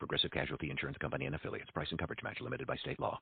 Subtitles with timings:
[0.00, 1.70] Progressive Casualty Insurance Company and affiliates.
[1.70, 3.20] Price and coverage match limited by state law.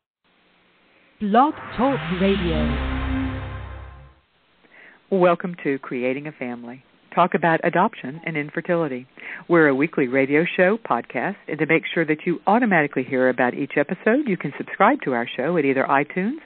[1.20, 2.64] Blog Talk Radio.
[5.10, 6.84] Welcome to Creating a Family.
[7.14, 9.06] Talk about adoption and infertility.
[9.48, 13.54] We're a weekly radio show podcast, and to make sure that you automatically hear about
[13.54, 16.36] each episode, you can subscribe to our show at either iTunes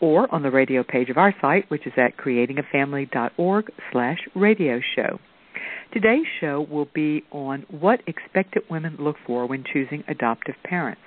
[0.00, 5.18] or on the radio page of our site, which is at creatingafamily.org slash radio show.
[5.90, 11.00] Today's show will be on what expectant women look for when choosing adoptive parents.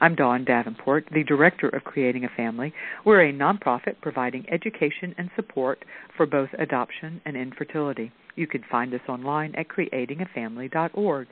[0.00, 2.72] I'm Dawn Davenport, the director of Creating a Family.
[3.04, 5.84] We're a nonprofit providing education and support
[6.16, 8.10] for both adoption and infertility.
[8.36, 11.28] You can find us online at creatingafamily.org.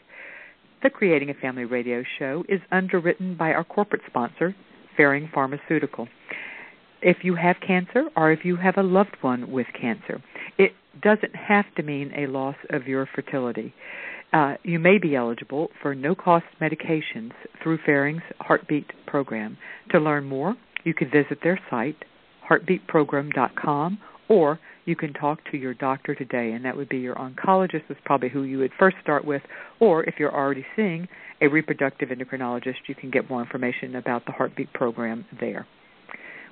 [0.83, 4.55] The Creating a Family radio show is underwritten by our corporate sponsor,
[4.95, 6.07] Ferring Pharmaceutical.
[7.01, 10.23] If you have cancer or if you have a loved one with cancer,
[10.59, 10.73] it
[11.03, 13.73] doesn't have to mean a loss of your fertility.
[14.33, 19.57] Uh, you may be eligible for no cost medications through Ferring's Heartbeat program.
[19.91, 21.97] To learn more, you can visit their site,
[22.49, 27.91] heartbeatprogram.com, or you can talk to your doctor today, and that would be your oncologist,
[27.91, 29.43] is probably who you would first start with,
[29.81, 31.09] or if you're already seeing
[31.41, 35.67] a reproductive endocrinologist, you can get more information about the Heartbeat program there.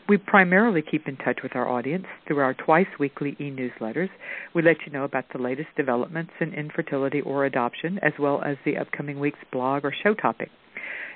[0.08, 4.08] We primarily keep in touch with our audience through our twice weekly e newsletters.
[4.54, 8.56] We let you know about the latest developments in infertility or adoption, as well as
[8.64, 10.50] the upcoming week's blog or show topic.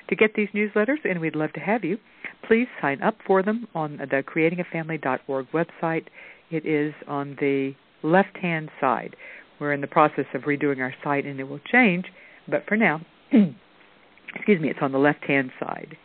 [0.09, 1.99] To get these newsletters, and we'd love to have you,
[2.45, 6.07] please sign up for them on the creatingafamily.org website.
[6.49, 9.15] It is on the left hand side.
[9.59, 12.05] We're in the process of redoing our site and it will change,
[12.47, 12.99] but for now,
[14.35, 15.95] excuse me, it's on the left hand side.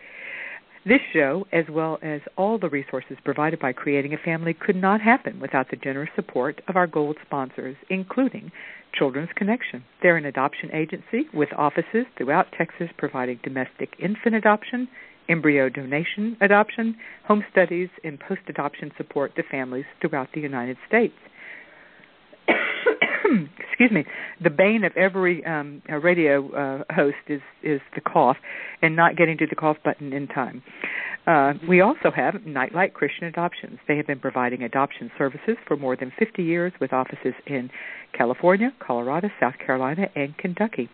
[0.87, 5.01] This show, as well as all the resources provided by Creating a Family, could not
[5.01, 8.53] happen without the generous support of our gold sponsors, including
[8.95, 9.83] Children's Connection.
[10.01, 14.87] They're an adoption agency with offices throughout Texas providing domestic infant adoption,
[15.29, 16.97] embryo donation adoption,
[17.27, 21.15] home studies, and post adoption support to families throughout the United States.
[23.59, 24.05] excuse me,
[24.43, 28.37] the bane of every um, radio uh, host is is the cough,
[28.83, 30.63] and not getting to the cough button in time.
[31.27, 33.79] Uh, we also have Nightlight Christian Adoptions.
[33.89, 37.69] They have been providing adoption services for more than 50 years with offices in
[38.17, 40.89] California, Colorado, South Carolina, and Kentucky.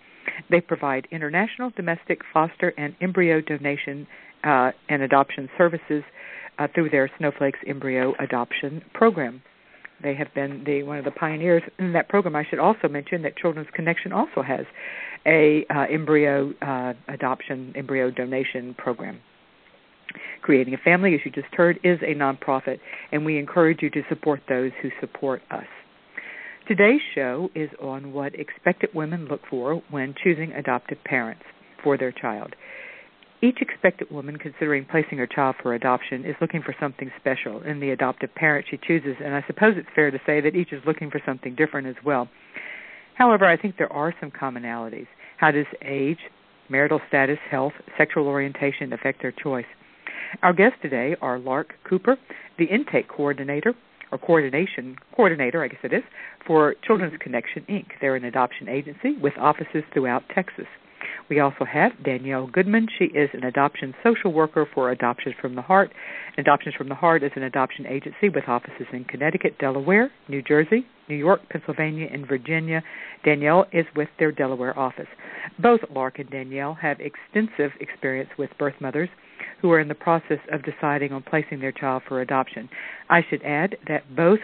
[0.51, 4.07] They provide international, domestic, foster, and embryo donation
[4.45, 6.03] uh, and adoption services
[6.59, 9.43] uh, through their Snowflakes Embryo Adoption Program.
[10.03, 12.37] They have been the one of the pioneers in that program.
[12.37, 14.67] I should also mention that Children's Connection also has
[15.27, 19.21] a uh, embryo uh, adoption, embryo donation program.
[20.43, 22.81] Creating a Family, as you just heard, is a nonprofit,
[23.13, 25.67] and we encourage you to support those who support us.
[26.69, 31.43] Today's show is on what expectant women look for when choosing adoptive parents
[31.83, 32.55] for their child.
[33.45, 37.81] Each expectant woman considering placing her child for adoption is looking for something special in
[37.81, 40.81] the adoptive parent she chooses, and I suppose it's fair to say that each is
[40.87, 42.29] looking for something different as well.
[43.15, 45.09] However, I think there are some commonalities.
[45.39, 46.21] How does age,
[46.69, 49.67] marital status, health, sexual orientation affect their choice?
[50.45, 52.17] Our guests today are Lark Cooper,
[52.59, 53.75] the intake coordinator
[54.13, 56.05] or coordination coordinator, I guess it is,
[56.47, 57.87] for Children's Connection Inc.
[58.01, 60.67] They're an adoption agency with offices throughout Texas.
[61.33, 62.89] We also have Danielle Goodman.
[62.99, 65.91] She is an adoption social worker for Adoptions from the Heart.
[66.37, 70.85] Adoptions from the Heart is an adoption agency with offices in Connecticut, Delaware, New Jersey,
[71.09, 72.83] New York, Pennsylvania, and Virginia.
[73.25, 75.07] Danielle is with their Delaware office.
[75.59, 79.09] Both Lark and Danielle have extensive experience with birth mothers
[79.63, 82.69] who are in the process of deciding on placing their child for adoption.
[83.09, 84.41] I should add that both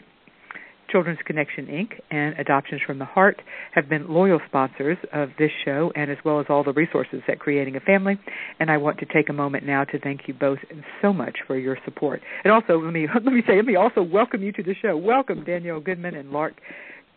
[0.90, 2.00] Children's Connection Inc.
[2.10, 3.40] and Adoptions from the Heart
[3.74, 7.38] have been loyal sponsors of this show and as well as all the resources at
[7.38, 8.18] Creating a Family.
[8.58, 10.58] And I want to take a moment now to thank you both
[11.02, 12.20] so much for your support.
[12.44, 14.96] And also, let me let me say, let me also welcome you to the show.
[14.96, 16.54] Welcome Danielle Goodman and Lark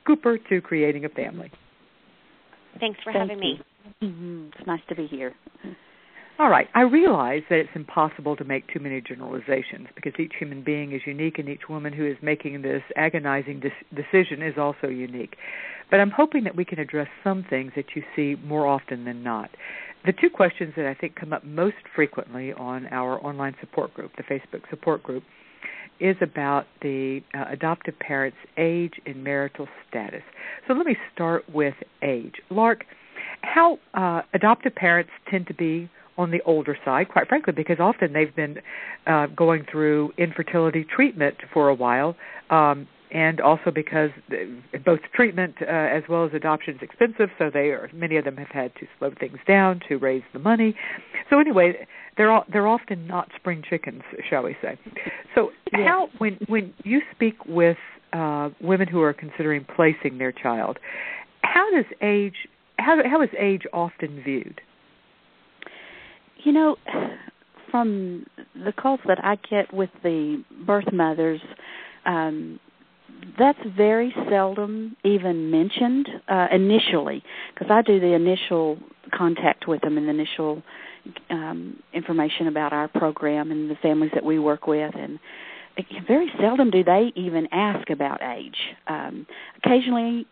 [0.06, 1.52] Cooper to Creating a Family.
[2.80, 3.56] Thanks for thank having you.
[3.58, 3.62] me.
[4.04, 4.48] Mm-hmm.
[4.58, 5.34] It's nice to be here.
[6.40, 6.68] All right.
[6.74, 11.02] I realize that it's impossible to make too many generalizations because each human being is
[11.06, 15.36] unique and each woman who is making this agonizing dis- decision is also unique.
[15.92, 19.22] But I'm hoping that we can address some things that you see more often than
[19.24, 19.52] not.
[20.06, 24.12] the two questions that I think come up most frequently on our online support group,
[24.18, 25.24] the Facebook support group,
[26.00, 30.24] is about the uh, adoptive parent's age and marital status.
[30.68, 32.36] So let me start with age.
[32.50, 32.86] Lark,
[33.44, 35.88] how uh, adoptive parents tend to be
[36.18, 38.58] on the older side, quite frankly, because often they've been
[39.08, 42.16] uh, going through infertility treatment for a while.
[42.50, 44.10] Um, and also because
[44.86, 48.38] both treatment uh, as well as adoption is expensive, so they are many of them
[48.38, 50.76] have had to slow things down to raise the money.
[51.30, 51.86] So anyway,
[52.18, 54.78] they're all, they're often not spring chickens, shall we say?
[55.36, 55.82] So yes.
[55.86, 57.78] how when when you speak with
[58.14, 60.80] uh, women who are considering placing their child,
[61.42, 62.48] how does age
[62.80, 64.62] how how is age often viewed?
[66.44, 66.76] You know,
[67.70, 71.42] from the calls that I get with the birth mothers,
[72.06, 72.60] um,
[73.38, 77.24] that's very seldom even mentioned uh, initially
[77.54, 78.78] because I do the initial
[79.16, 80.64] contact with them and the initial
[81.30, 85.20] um, information about our program and the families that we work with and
[86.08, 88.58] very seldom do they even ask about age.
[88.88, 89.26] Um,
[89.64, 90.28] occasionally,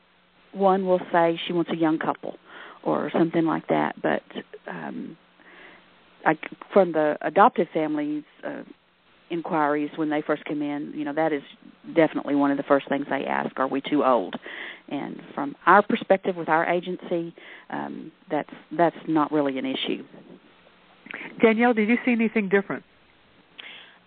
[0.51, 2.37] one will say she wants a young couple
[2.83, 4.21] or something like that, but
[4.67, 5.17] um,
[6.29, 6.37] I,
[6.71, 8.61] from the adoptive families, uh,
[9.31, 11.41] inquiries when they first come in, you know, that is
[11.95, 14.35] definitely one of the first things they ask, are we too old?
[14.89, 17.33] And from our perspective with our agency,
[17.69, 20.03] um, that's that's not really an issue.
[21.41, 22.83] Danielle, did you see anything different?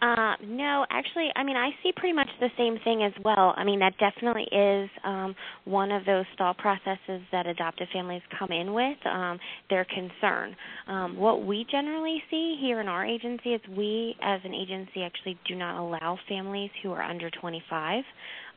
[0.03, 3.55] Uh, no, actually, I mean, I see pretty much the same thing as well.
[3.57, 5.33] I mean, that definitely is um,
[5.65, 9.39] one of those stall processes that adoptive families come in with, um,
[9.71, 10.57] their concern.
[10.89, 15.39] Um, what we generally see here in our agency is we, as an agency, actually
[15.47, 18.03] do not allow families who are under 25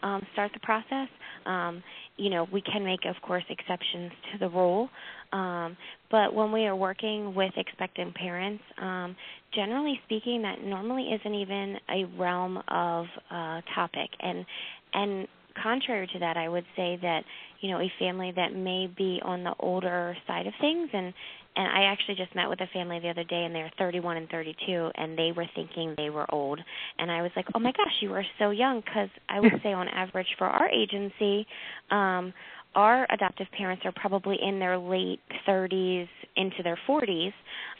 [0.02, 1.08] um, start the process.
[1.46, 1.84] Um,
[2.18, 4.90] you know, we can make, of course, exceptions to the rule.
[5.36, 5.76] Um,
[6.12, 9.16] but when we are working with expectant parents, um,
[9.54, 14.10] generally speaking, that normally isn't even a realm of uh, topic.
[14.22, 14.46] And
[14.94, 15.28] and
[15.62, 17.24] contrary to that, I would say that
[17.60, 21.14] you know a family that may be on the older side of things and
[21.58, 24.30] and I actually just met with a family the other day and they're 31 and
[24.30, 26.60] 32 and they were thinking they were old
[27.00, 29.74] and I was like, "Oh my gosh, you are so young" cuz I would say
[29.74, 31.48] on average for our agency
[31.92, 32.34] um
[32.76, 37.34] our adoptive parents are probably in their late 30s into their 40s.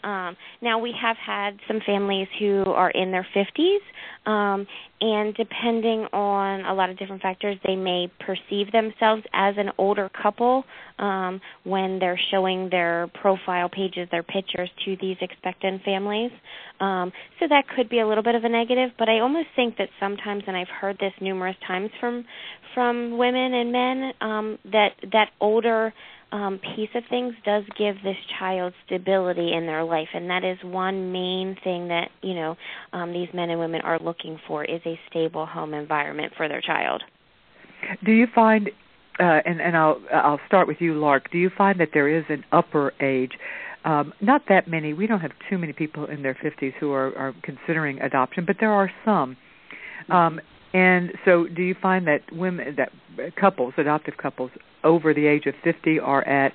[0.04, 3.80] Um, now we have had some families who are in their 50s,
[4.30, 4.66] um,
[5.02, 10.10] and depending on a lot of different factors, they may perceive themselves as an older
[10.22, 10.64] couple
[11.00, 16.32] um, when they're showing their profile pages, their pictures to these expectant families.
[16.80, 19.78] Um, so that could be a little bit of a negative, but I almost think
[19.78, 22.26] that sometimes, and I've heard this numerous times from
[22.76, 25.92] from women and men, um, that that older
[26.32, 30.58] um, piece of things does give this child stability in their life, and that is
[30.64, 32.56] one main thing that you know
[32.94, 36.62] um, these men and women are looking for is a stable home environment for their
[36.62, 37.02] child.
[38.04, 38.70] Do you find,
[39.20, 41.32] uh, and, and I'll I'll start with you, Lark.
[41.32, 43.32] Do you find that there is an upper age?
[43.86, 44.94] Um, not that many.
[44.94, 48.58] We don't have too many people in their 50s who are, are considering adoption, but
[48.60, 49.38] there are some.
[50.10, 50.42] Um,
[50.76, 52.92] and so, do you find that women, that
[53.38, 54.52] couples, adoptive couples
[54.84, 56.52] over the age of 50, are at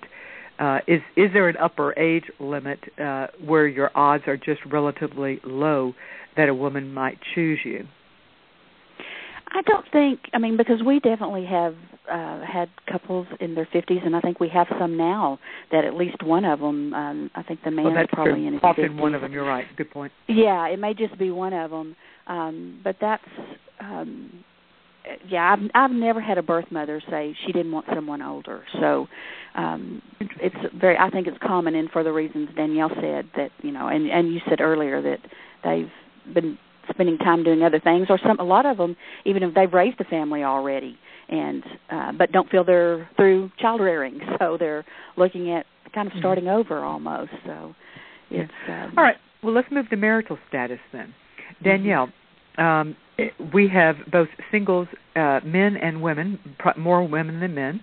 [0.59, 5.41] uh, is is there an upper age limit uh, where your odds are just relatively
[5.43, 5.95] low
[6.37, 7.87] that a woman might choose you?
[9.53, 10.21] I don't think.
[10.35, 11.75] I mean, because we definitely have
[12.13, 15.39] uh, had couples in their fifties, and I think we have some now
[15.73, 16.93] that at least one of them.
[16.93, 18.47] Um, I think the man well, is probably true.
[18.49, 19.01] in his Often 50s.
[19.01, 19.33] one of them.
[19.33, 19.65] You're right.
[19.79, 20.13] Good point.
[20.29, 21.97] Yeah, it may just be one of them,
[22.27, 23.25] um, but that's
[23.81, 24.45] um
[25.29, 28.63] yeah i've i've never had a birth mother say she didn't want someone older.
[28.81, 29.09] So
[29.55, 30.03] um
[30.41, 33.89] it's very i think it's common and for the reasons danielle said that you know
[33.89, 35.19] and and you said earlier that
[35.65, 36.57] they've been
[36.91, 40.01] spending time doing other things or some a lot of them even if they've raised
[40.01, 44.21] a family already and uh but don't feel they're through child rearing.
[44.39, 46.61] So they're looking at kind of starting mm-hmm.
[46.61, 47.33] over almost.
[47.45, 47.75] So
[48.31, 49.17] it's um, all right.
[49.43, 51.15] Well let's move to marital status then.
[51.63, 52.20] Danielle mm-hmm.
[52.61, 52.97] Um
[53.53, 56.39] we have both singles, uh, men and women,
[56.77, 57.81] more women than men.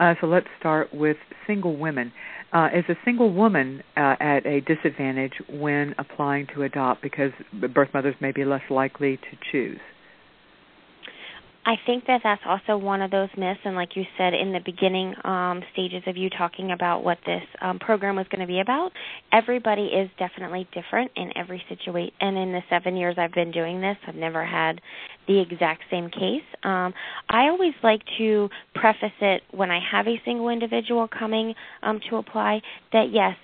[0.00, 2.12] Uh, so let's start with single women.
[2.52, 7.30] Uh, is a single woman uh, at a disadvantage when applying to adopt because
[7.74, 9.80] birth mothers may be less likely to choose?
[11.66, 14.60] I think that that's also one of those myths, and like you said in the
[14.64, 18.60] beginning um, stages of you talking about what this um, program was going to be
[18.60, 18.92] about,
[19.32, 22.14] everybody is definitely different in every situation.
[22.20, 24.80] And in the seven years I've been doing this, I've never had
[25.26, 26.46] the exact same case.
[26.62, 26.94] Um,
[27.28, 32.16] I always like to preface it when I have a single individual coming um, to
[32.16, 33.34] apply that yes,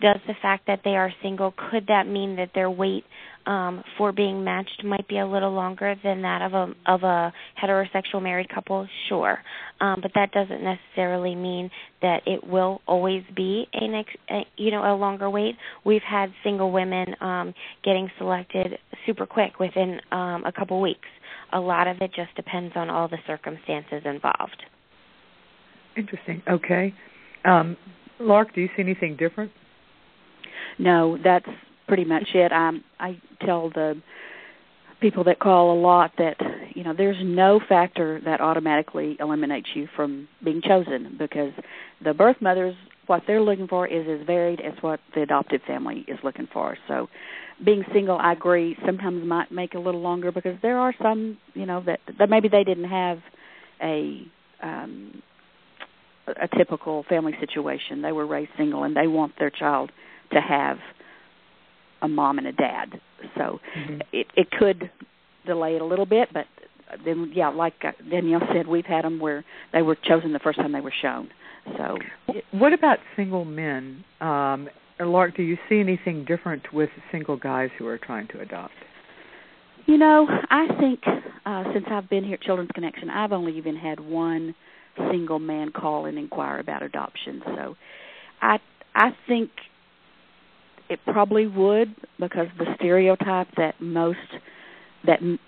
[0.00, 3.04] does the fact that they are single could that mean that their wait
[3.46, 7.32] um, for being matched might be a little longer than that of a of a
[7.62, 8.86] heterosexual married couple?
[9.08, 9.38] Sure,
[9.80, 11.70] um, but that doesn't necessarily mean
[12.02, 15.56] that it will always be a next a, you know a longer wait.
[15.84, 21.08] We've had single women um, getting selected super quick within um, a couple weeks.
[21.52, 24.62] A lot of it just depends on all the circumstances involved.
[25.96, 26.42] Interesting.
[26.50, 26.92] Okay.
[27.44, 27.76] Um,
[28.18, 29.52] Lark, do you see anything different?
[30.78, 31.46] No, that's
[31.86, 32.52] pretty much it.
[32.52, 34.00] Um, I tell the
[35.00, 36.36] people that call a lot that
[36.74, 41.52] you know there's no factor that automatically eliminates you from being chosen because
[42.02, 42.74] the birth mothers
[43.06, 46.76] what they're looking for is as varied as what the adoptive family is looking for.
[46.88, 47.08] So
[47.64, 51.66] being single, I agree, sometimes might make a little longer because there are some, you
[51.66, 53.18] know, that that maybe they didn't have
[53.82, 54.26] a
[54.62, 55.22] um
[56.26, 58.02] a typical family situation.
[58.02, 59.92] They were raised single and they want their child
[60.32, 60.78] to have
[62.02, 63.00] a mom and a dad.
[63.36, 64.00] So mm-hmm.
[64.12, 64.90] it it could
[65.46, 66.46] delay it a little bit, but
[67.04, 70.58] then yeah, like uh, Danielle said, we've had them where they were chosen the first
[70.58, 71.28] time they were shown.
[71.76, 71.98] So
[72.52, 74.04] what about single men?
[74.20, 78.72] Um Lark, do you see anything different with single guys who are trying to adopt?
[79.86, 81.00] You know, I think
[81.44, 84.54] uh since I've been here at Children's Connection, I've only even had one
[85.10, 87.42] single man call and inquire about adoption.
[87.44, 87.76] So
[88.40, 88.58] I
[88.94, 89.50] I think
[90.88, 94.18] it probably would because the stereotype that most
[95.06, 95.38] that m-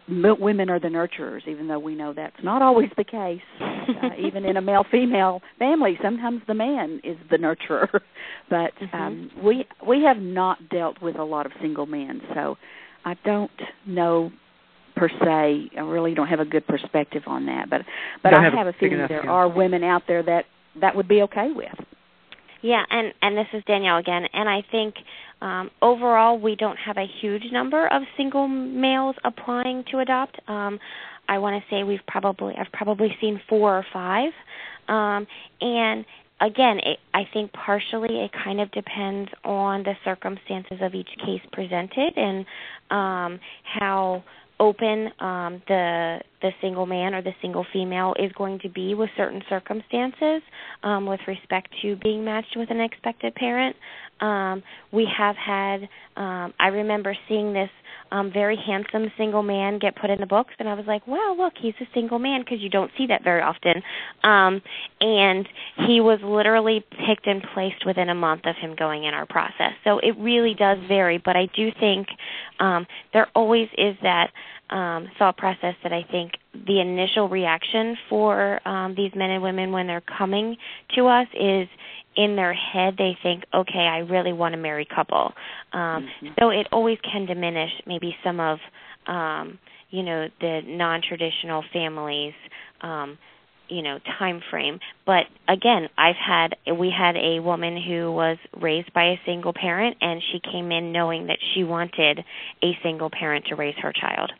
[0.40, 3.40] women are the nurturers, even though we know that's not always the case.
[3.88, 7.88] Uh, even in a male female family, sometimes the man is the nurturer.
[8.50, 8.95] but mm-hmm.
[8.95, 12.59] um, we we have not dealt with a lot of single men, so
[13.07, 13.50] I don't
[13.87, 14.30] know
[14.95, 15.71] per se.
[15.75, 17.71] I really don't have a good perspective on that.
[17.71, 17.80] But
[18.23, 20.45] but I have, have a feeling there are women out there that
[20.83, 21.73] that would be okay with.
[22.60, 24.94] Yeah, and and this is Danielle again, and I think
[25.40, 30.40] um, overall we don't have a huge number of single males applying to adopt.
[30.48, 30.80] Um,
[31.28, 34.32] I want to say we've probably I've probably seen four or five,
[34.88, 35.26] um,
[35.60, 36.04] and
[36.40, 41.42] again, it, I think partially it kind of depends on the circumstances of each case
[41.52, 42.44] presented and
[42.90, 44.24] um, how
[44.60, 49.10] open um, the the single man or the single female is going to be with
[49.16, 50.40] certain circumstances
[50.82, 53.74] um, with respect to being matched with an expected parent.
[54.20, 54.62] Um,
[54.92, 57.70] we have had, um, I remember seeing this
[58.10, 61.34] um, very handsome single man get put in the books, and I was like, wow,
[61.36, 63.82] look, he's a single man because you don't see that very often.
[64.22, 64.62] Um,
[65.00, 65.48] and
[65.86, 69.72] he was literally picked and placed within a month of him going in our process.
[69.84, 72.08] So it really does vary, but I do think
[72.60, 74.30] um, there always is that
[74.70, 76.32] um, thought process that I think
[76.66, 80.56] the initial reaction for um, these men and women when they're coming
[80.94, 81.68] to us is
[82.18, 85.32] in their head they think, okay, I really want a married couple.
[85.72, 86.26] Um, mm-hmm.
[86.38, 88.58] So it always can diminish maybe some of
[89.06, 89.58] um,
[89.90, 92.34] you know the non-traditional families.
[92.80, 93.18] Um,
[93.70, 98.90] you know time frame but again i've had we had a woman who was raised
[98.94, 102.25] by a single parent and she came in knowing that she wanted
[102.64, 104.32] a single parent to raise her child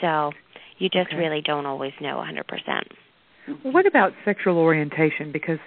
[0.00, 0.32] so
[0.80, 1.16] you just okay.
[1.16, 3.62] really don't always know 100%.
[3.62, 5.30] What about sexual orientation?
[5.30, 5.58] Because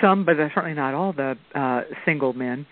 [0.00, 2.66] some, but certainly not all, the uh, single men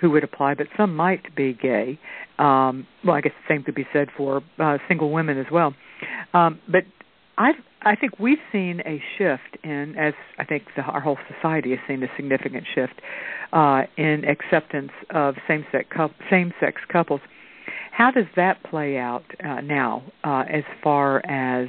[0.00, 1.98] who would apply, but some might be gay.
[2.38, 5.74] Um, well, I guess the same could be said for uh, single women as well.
[6.34, 6.84] Um, but
[7.38, 11.70] I I think we've seen a shift in, as I think the, our whole society
[11.70, 13.00] has seen a significant shift
[13.52, 15.88] uh, in acceptance of same-sex
[16.28, 17.20] same-sex couples.
[17.92, 21.68] How does that play out uh, now uh, as far as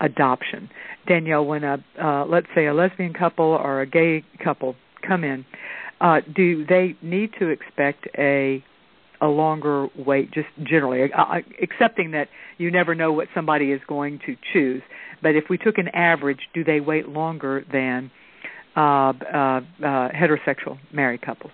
[0.00, 0.68] adoption?
[1.06, 4.74] Danielle, when a uh, let's say a lesbian couple or a gay couple
[5.06, 5.44] come in,
[6.00, 8.62] uh, do they need to expect a
[9.20, 13.80] a longer wait just generally uh, uh, accepting that you never know what somebody is
[13.86, 14.82] going to choose
[15.22, 18.10] but if we took an average do they wait longer than
[18.76, 19.60] uh, uh, uh,
[20.10, 21.52] heterosexual married couples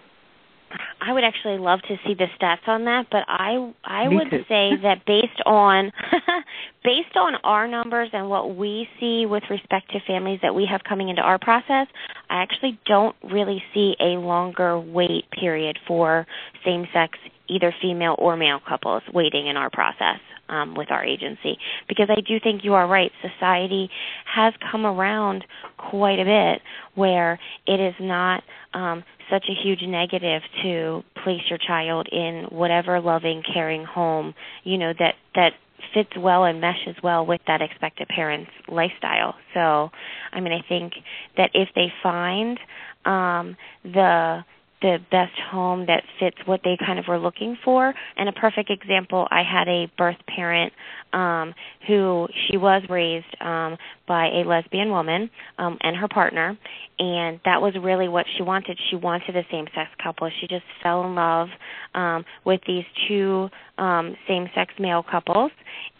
[1.00, 4.30] I would actually love to see the stats on that, but I I Me would
[4.30, 4.44] too.
[4.48, 5.92] say that based on
[6.84, 10.82] based on our numbers and what we see with respect to families that we have
[10.84, 11.86] coming into our process,
[12.28, 16.26] I actually don't really see a longer wait period for
[16.64, 17.18] same sex
[17.50, 22.20] either female or male couples waiting in our process um, with our agency because I
[22.20, 23.10] do think you are right.
[23.22, 23.90] Society
[24.32, 25.44] has come around
[25.78, 26.62] quite a bit
[26.94, 28.42] where it is not
[28.74, 34.78] um, such a huge negative to place your child in whatever loving, caring home you
[34.78, 35.52] know that that
[35.94, 39.34] fits well and meshes well with that expected parent's lifestyle.
[39.54, 39.90] So,
[40.32, 40.92] I mean, I think
[41.36, 42.58] that if they find
[43.04, 44.44] um, the
[44.82, 47.92] the best home that fits what they kind of were looking for.
[48.16, 50.72] And a perfect example, I had a birth parent
[51.12, 51.54] um
[51.88, 56.56] who she was raised um by a lesbian woman um and her partner
[57.00, 58.78] and that was really what she wanted.
[58.90, 60.30] She wanted a same sex couple.
[60.40, 61.48] She just fell in love
[61.94, 65.50] um with these two um same sex male couples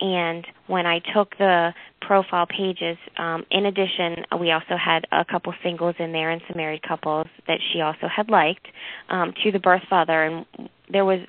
[0.01, 5.53] and when I took the profile pages um in addition we also had a couple
[5.63, 8.67] singles in there and some married couples that she also had liked
[9.09, 10.25] um to the birth father.
[10.25, 11.21] And there was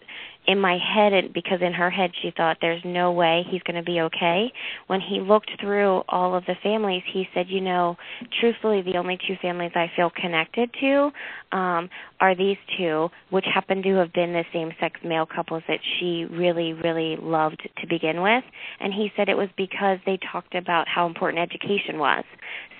[0.47, 3.75] in my head and because in her head she thought there's no way he's going
[3.75, 4.51] to be okay.
[4.87, 7.97] When he looked through all of the families he said you know
[8.39, 11.11] truthfully the only two families i feel connected to
[11.51, 11.89] um
[12.21, 16.25] are these two which happen to have been the same sex male couples that she
[16.31, 18.43] really really loved to begin with.
[18.79, 22.23] And he said it was because they talked about how important education was.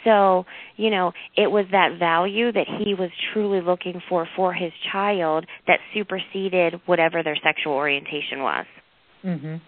[0.06, 0.46] So
[0.78, 5.46] you know it was that value that he was truly looking for for his child
[5.68, 8.66] that superseded whatever their sexual orientation was.
[9.26, 9.62] Mhm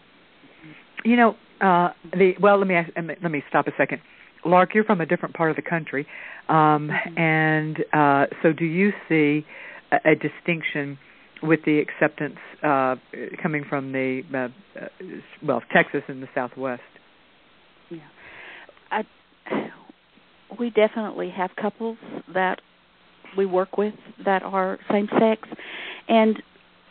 [1.03, 4.01] you know uh the well let me ask, let me stop a second
[4.45, 6.05] lark you're from a different part of the country
[6.49, 7.17] um mm-hmm.
[7.17, 9.45] and uh so do you see
[9.91, 10.97] a, a distinction
[11.41, 12.95] with the acceptance uh
[13.41, 14.37] coming from the uh,
[14.79, 14.87] uh
[15.45, 16.81] well Texas and the southwest
[17.89, 17.99] yeah
[18.91, 19.03] I
[20.59, 21.97] we definitely have couples
[22.33, 22.61] that
[23.37, 23.95] we work with
[24.25, 25.47] that are same sex
[26.07, 26.41] and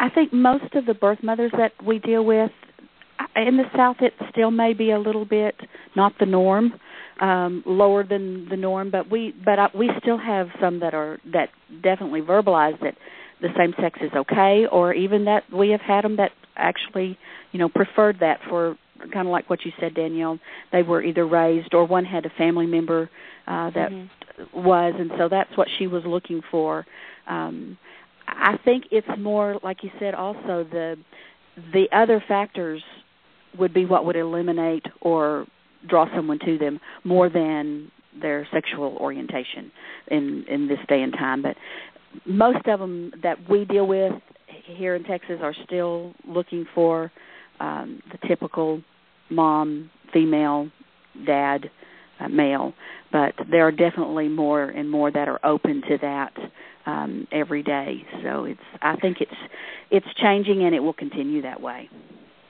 [0.01, 2.51] I think most of the birth mothers that we deal with
[3.37, 5.55] in the south it still may be a little bit
[5.95, 6.73] not the norm
[7.21, 11.19] um lower than the norm but we but I, we still have some that are
[11.33, 11.51] that
[11.83, 12.95] definitely verbalize that
[13.41, 17.19] the same sex is okay or even that we have had them that actually
[17.53, 18.77] you know preferred that for
[19.13, 20.39] kind of like what you said Danielle
[20.73, 23.11] they were either raised or one had a family member
[23.47, 24.65] uh, that mm-hmm.
[24.65, 26.87] was, and so that's what she was looking for.
[27.27, 27.77] Um,
[28.29, 30.15] I think it's more like you said.
[30.15, 30.97] Also, the
[31.73, 32.83] the other factors
[33.59, 35.47] would be what would eliminate or
[35.89, 37.91] draw someone to them more than
[38.21, 39.71] their sexual orientation
[40.09, 41.43] in in this day and time.
[41.43, 41.57] But
[42.27, 44.13] most of them that we deal with
[44.65, 47.11] here in Texas are still looking for
[47.61, 48.83] um, the typical
[49.31, 50.69] mom, female,
[51.25, 51.71] dad,
[52.21, 52.75] uh, male
[53.13, 56.33] but there are definitely more and more that are open to that
[56.87, 58.05] um, every day.
[58.23, 59.31] So it's I think it's
[59.91, 61.89] it's changing and it will continue that way.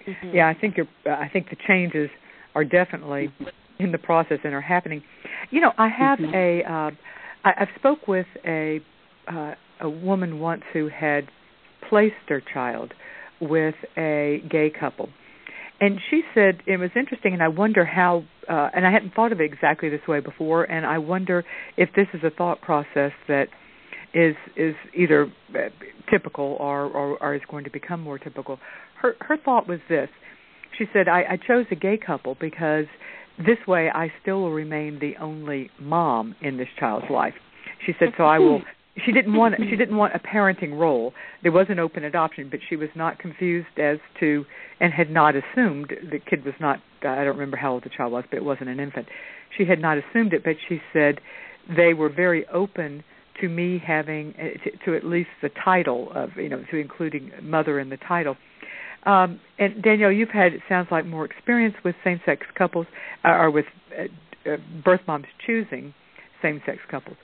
[0.07, 0.37] Mm-hmm.
[0.37, 0.89] Yeah, I think you're.
[1.05, 2.09] I think the changes
[2.55, 3.85] are definitely mm-hmm.
[3.85, 5.03] in the process and are happening.
[5.51, 6.35] You know, I have mm-hmm.
[6.35, 6.63] a.
[6.65, 6.91] Uh,
[7.45, 8.81] I, I've spoke with a
[9.29, 11.29] uh, a woman once who had
[11.89, 12.95] placed her child
[13.41, 15.09] with a gay couple
[15.83, 19.33] and she said it was interesting and i wonder how uh and i hadn't thought
[19.33, 21.45] of it exactly this way before and i wonder
[21.77, 23.49] if this is a thought process that
[24.15, 25.69] is is either uh,
[26.11, 28.59] typical or, or or is going to become more typical
[29.01, 30.09] her her thought was this
[30.77, 32.87] she said i i chose a gay couple because
[33.39, 37.35] this way i still will remain the only mom in this child's life
[37.85, 38.61] she said so i will
[39.05, 41.15] she didn't want she didn't want a parenting role.
[41.43, 44.45] There was an open adoption, but she was not confused as to
[44.81, 46.81] and had not assumed the kid was not.
[47.01, 49.09] I don't remember how old the child was, but it wasn't an infant.
[49.57, 51.21] She had not assumed it, but she said
[51.75, 53.03] they were very open
[53.41, 57.31] to me having uh, to, to at least the title of you know to including
[57.43, 58.37] mother in the title.
[59.05, 62.87] Um, and Danielle, you've had it sounds like more experience with same-sex couples
[63.25, 63.67] uh, or with
[63.99, 64.05] uh,
[64.49, 65.93] uh, birth moms choosing
[66.41, 67.17] same-sex couples.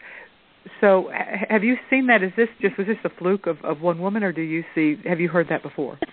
[0.80, 1.10] So
[1.48, 2.22] have you seen that?
[2.22, 4.96] Is this just was this a fluke of of one woman or do you see
[5.08, 5.98] have you heard that before?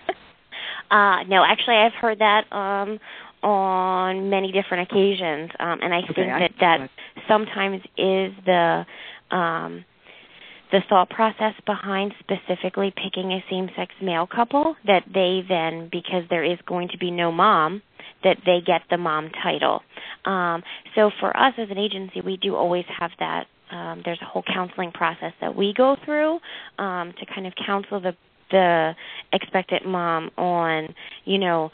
[0.88, 3.00] Uh no actually i've heard that um
[3.42, 6.90] on many different occasions um and i okay, think I, that that
[7.26, 8.86] sometimes is the
[9.32, 9.84] um
[10.72, 16.24] the thought process behind specifically picking a same sex male couple that they then because
[16.30, 17.82] there is going to be no mom
[18.24, 19.82] that they get the mom title.
[20.24, 20.62] Um
[20.94, 24.44] so for us as an agency we do always have that um, there's a whole
[24.46, 26.38] counseling process that we go through
[26.78, 28.14] um, to kind of counsel the
[28.50, 28.94] the
[29.32, 31.70] expectant mom on you know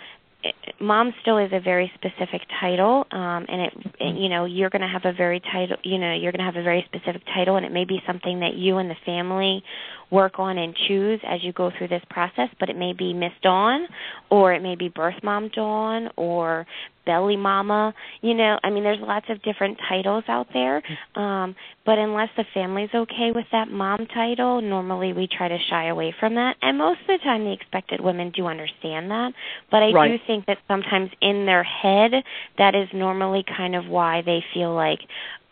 [0.81, 4.83] mom still is a very specific title um and it, it you know you're going
[4.83, 7.57] to have a very title you know you're going to have a very specific title
[7.57, 9.63] and it may be something that you and the family
[10.13, 13.33] work on and choose as you go through this process but it may be miss
[13.43, 13.87] dawn
[14.31, 16.67] or it may be birth mom dawn or
[17.07, 17.93] belly mama.
[18.21, 20.83] You know i mean there's lots of different titles out there
[21.17, 25.89] um but unless the family's okay with that mom title normally we try to shy
[25.89, 26.57] away from that.
[26.61, 29.33] And most of the time the expected women do understand that
[29.71, 30.09] but i right.
[30.09, 32.13] do think that sometimes in their head
[32.59, 35.01] that is normally kind of why they feel like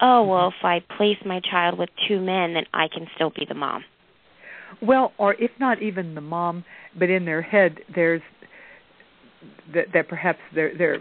[0.02, 3.46] oh well if i place my child with two men then i can still be
[3.48, 3.82] the mom
[4.82, 6.64] Well, or if not even the mom,
[6.98, 8.22] but in their head, there's
[9.74, 10.98] that, that perhaps they're, they're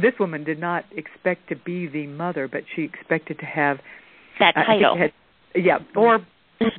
[0.00, 3.78] this woman did not expect to be the mother, but she expected to have
[4.38, 4.96] that title.
[4.96, 5.12] Had,
[5.54, 6.20] yeah, or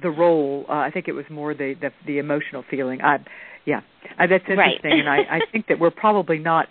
[0.01, 0.65] the role.
[0.69, 3.01] Uh, I think it was more the the, the emotional feeling.
[3.01, 3.17] I,
[3.65, 3.81] yeah,
[4.19, 4.99] uh, that's interesting, right.
[4.99, 6.67] and I, I think that we're probably not.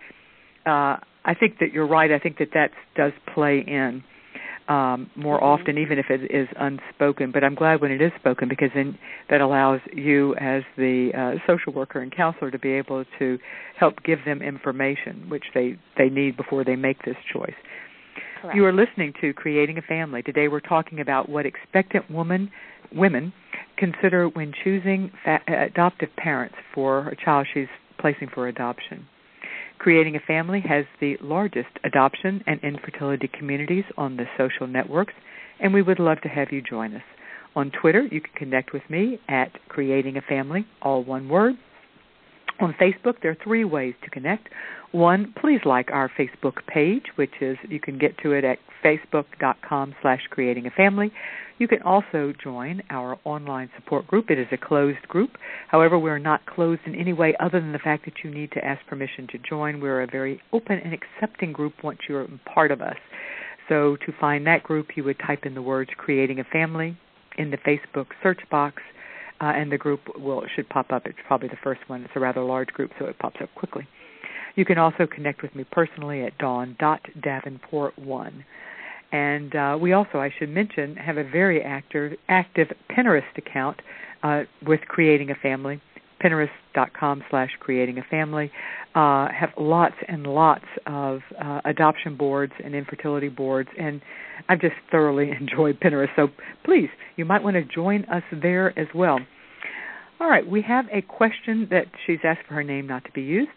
[0.66, 2.10] Uh, I think that you're right.
[2.10, 4.02] I think that that does play in
[4.70, 5.62] um, more mm-hmm.
[5.62, 7.32] often, even if it is unspoken.
[7.32, 8.96] But I'm glad when it is spoken because then
[9.28, 13.38] that allows you, as the uh, social worker and counselor, to be able to
[13.76, 17.52] help give them information which they they need before they make this choice.
[18.40, 18.56] Correct.
[18.56, 20.22] You are listening to Creating a Family.
[20.22, 22.50] Today we're talking about what expectant woman
[22.92, 23.32] women
[23.76, 29.06] consider when choosing fa- adoptive parents for a child she's placing for adoption.
[29.80, 35.14] Creating a Family has the largest adoption and infertility communities on the social networks,
[35.58, 37.02] and we would love to have you join us.
[37.56, 41.54] On Twitter, you can connect with me at Creating a Family, all one word.
[42.60, 44.48] On Facebook, there are three ways to connect.
[44.92, 49.94] One, please like our Facebook page, which is you can get to it at facebook.com
[50.02, 51.10] slash creating a family.
[51.58, 54.30] You can also join our online support group.
[54.30, 55.36] It is a closed group.
[55.68, 58.64] However, we're not closed in any way other than the fact that you need to
[58.64, 59.80] ask permission to join.
[59.80, 62.96] We're a very open and accepting group once you're part of us.
[63.68, 66.98] So to find that group, you would type in the words creating a family
[67.38, 68.82] in the Facebook search box
[69.40, 71.06] uh, and the group will should pop up.
[71.06, 72.02] It's probably the first one.
[72.02, 73.88] It's a rather large group, so it pops up quickly.
[74.56, 78.44] You can also connect with me personally at dawn.davenport1.
[79.12, 83.80] And uh, we also, I should mention, have a very active, active Pinterest account
[84.22, 85.80] uh, with Creating a Family.
[86.22, 88.50] Pinterest.com slash creating a family
[88.94, 94.00] uh, have lots and lots of uh, adoption boards and infertility boards, and
[94.48, 96.08] I've just thoroughly enjoyed Pinterest.
[96.16, 96.28] So
[96.64, 99.18] please, you might want to join us there as well.
[100.20, 103.22] All right, we have a question that she's asked for her name not to be
[103.22, 103.48] used.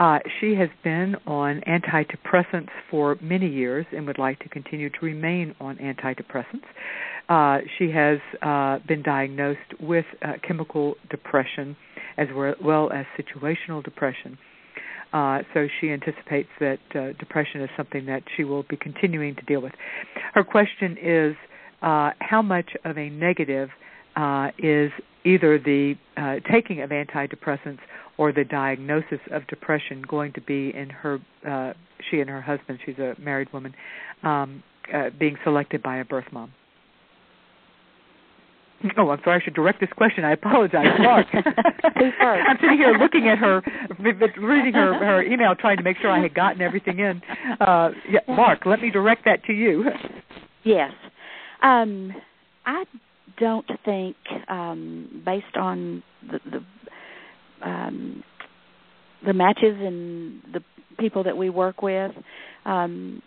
[0.00, 4.98] Uh, she has been on antidepressants for many years and would like to continue to
[5.00, 6.64] remain on antidepressants.
[7.28, 11.76] Uh, she has uh, been diagnosed with uh, chemical depression
[12.18, 12.28] as
[12.62, 14.36] well as situational depression.
[15.12, 19.42] Uh, so she anticipates that uh, depression is something that she will be continuing to
[19.42, 19.72] deal with.
[20.34, 21.34] Her question is
[21.80, 23.70] uh, how much of a negative
[24.16, 24.90] uh, is
[25.24, 27.78] either the uh, taking of antidepressants
[28.18, 31.72] or the diagnosis of depression going to be in her uh,
[32.10, 33.74] she and her husband she's a married woman
[34.24, 34.62] um,
[35.18, 36.52] being selected by a birth mom
[38.96, 39.40] Oh, I'm sorry.
[39.40, 40.24] I should direct this question.
[40.24, 41.26] I apologize, Mark.
[41.34, 43.62] I'm sitting here looking at her,
[43.98, 47.20] reading her her email, trying to make sure I had gotten everything in.
[47.60, 49.84] Uh, yeah, Mark, let me direct that to you.
[50.64, 50.92] Yes,
[51.62, 52.12] um,
[52.66, 52.84] I
[53.38, 54.16] don't think,
[54.48, 58.22] um, based on the the, um,
[59.26, 60.62] the matches and the
[60.98, 62.12] people that we work with,
[62.64, 63.22] um,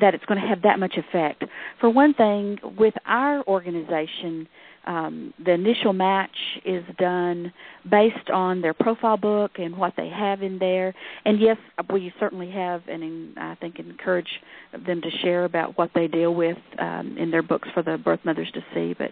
[0.00, 1.44] that it's going to have that much effect.
[1.80, 4.48] For one thing, with our organization,
[4.86, 7.52] um, the initial match is done
[7.90, 10.94] based on their profile book and what they have in there.
[11.24, 11.56] And yes,
[11.92, 14.28] we certainly have, and I think encourage
[14.86, 18.20] them to share about what they deal with um, in their books for the birth
[18.24, 18.94] mothers to see.
[18.96, 19.10] But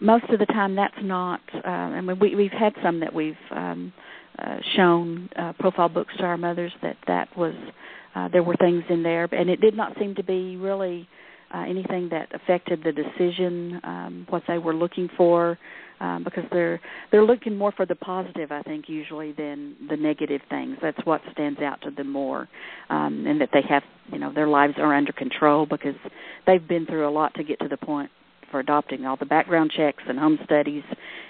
[0.00, 1.40] most of the time, that's not.
[1.54, 3.92] Uh, I mean, we, we've had some that we've um,
[4.38, 7.54] uh, shown uh, profile books to our mothers that that was
[8.14, 11.08] uh, there were things in there, and it did not seem to be really
[11.54, 15.58] uh, anything that affected the decision, um, what they were looking for,
[16.00, 20.40] um, because they're they're looking more for the positive, I think, usually than the negative
[20.48, 20.76] things.
[20.82, 22.48] That's what stands out to them more,
[22.90, 25.94] um, and that they have, you know, their lives are under control because
[26.46, 28.10] they've been through a lot to get to the point
[28.50, 29.06] for adopting.
[29.06, 30.82] All the background checks and home studies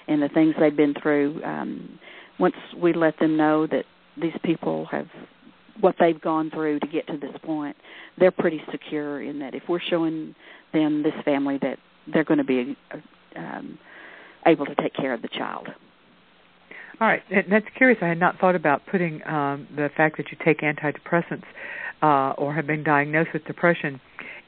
[0.07, 1.43] and the things they've been through.
[1.43, 1.99] Um,
[2.39, 3.85] once we let them know that
[4.19, 5.07] these people have
[5.79, 7.75] what they've gone through to get to this point,
[8.17, 10.35] they're pretty secure in that if we're showing
[10.71, 11.77] them this family that
[12.11, 12.77] they're going to be
[13.35, 13.77] um,
[14.45, 15.67] able to take care of the child.
[17.01, 17.97] All right, and that's curious.
[18.01, 21.43] I had not thought about putting um, the fact that you take antidepressants
[22.01, 23.99] uh, or have been diagnosed with depression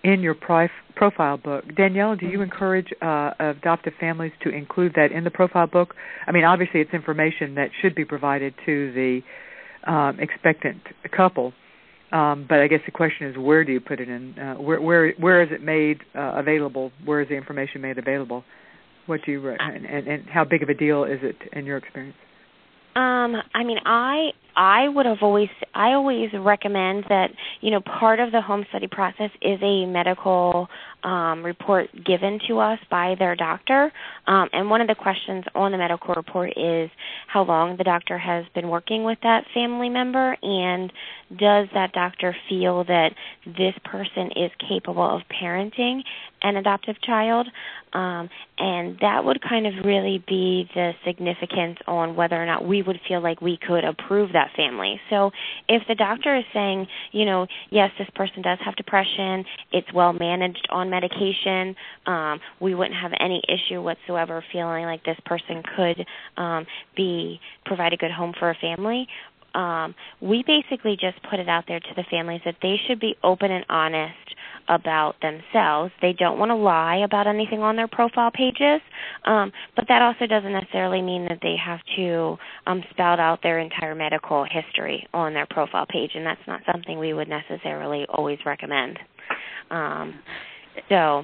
[0.03, 1.63] in your pri- profile book.
[1.75, 5.95] Danielle, do you encourage uh, adoptive families to include that in the profile book?
[6.27, 9.21] I mean, obviously, it's information that should be provided to the
[9.85, 10.81] um, expectant
[11.15, 11.53] couple.
[12.11, 14.37] Um, but I guess the question is, where do you put it in?
[14.37, 16.91] Uh, where where where is it made uh, available?
[17.03, 18.43] Where is the information made available?
[19.07, 21.77] What do you and, and and how big of a deal is it in your
[21.77, 22.15] experience?
[22.95, 28.19] Um, I mean, I I would have always I always recommend that you know part
[28.19, 30.67] of the home study process is a medical
[31.03, 33.91] um, report given to us by their doctor,
[34.27, 36.89] um, and one of the questions on the medical report is
[37.27, 40.91] how long the doctor has been working with that family member, and
[41.37, 43.11] does that doctor feel that
[43.45, 46.01] this person is capable of parenting
[46.41, 47.47] an adoptive child?
[47.93, 52.81] Um, and that would kind of really be the significance on whether or not we
[52.81, 54.99] would feel like we could approve that family.
[55.09, 55.31] So
[55.67, 60.13] if the doctor is saying, you know, yes, this person does have depression, it's well
[60.13, 66.05] managed on medication, um, we wouldn't have any issue whatsoever feeling like this person could
[66.37, 69.07] um, be provide a good home for a family
[69.55, 73.15] um, we basically just put it out there to the families that they should be
[73.23, 74.35] open and honest
[74.67, 75.91] about themselves.
[76.01, 78.81] They don't want to lie about anything on their profile pages,
[79.25, 82.37] um, but that also doesn't necessarily mean that they have to
[82.67, 86.99] um, spout out their entire medical history on their profile page, and that's not something
[86.99, 88.99] we would necessarily always recommend.
[89.71, 90.19] Um,
[90.89, 91.23] so.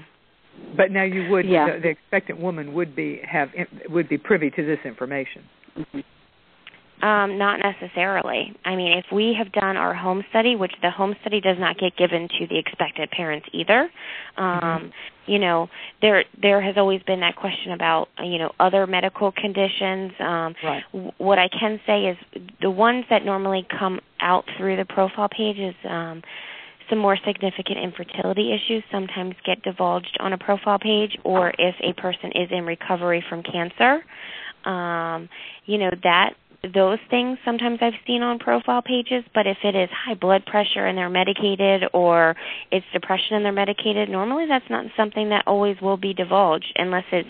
[0.78, 1.76] But now you would Yeah.
[1.76, 3.50] the, the expectant woman would be have
[3.90, 5.44] would be privy to this information.
[7.02, 8.54] Um, not necessarily.
[8.64, 11.80] I mean, if we have done our home study, which the home study does not
[11.80, 13.90] get given to the expected parents either,
[14.38, 14.88] um, Mm-hmm.
[15.26, 15.70] you know,
[16.02, 20.12] there there has always been that question about you know other medical conditions.
[20.20, 20.84] Um, Right.
[20.94, 22.18] w- what I can say is
[22.62, 26.22] the ones that normally come out through the profile page is um,
[26.90, 31.94] some more significant infertility issues sometimes get divulged on a profile page, or if a
[32.00, 34.04] person is in recovery from cancer.
[34.66, 35.30] Um,
[35.66, 36.36] you know that
[36.74, 40.86] those things sometimes I've seen on profile pages, but if it is high blood pressure
[40.86, 42.36] and they're medicated or
[42.72, 47.06] it's depression and they're medicated, normally that's not something that always will be divulged unless
[47.12, 47.30] it's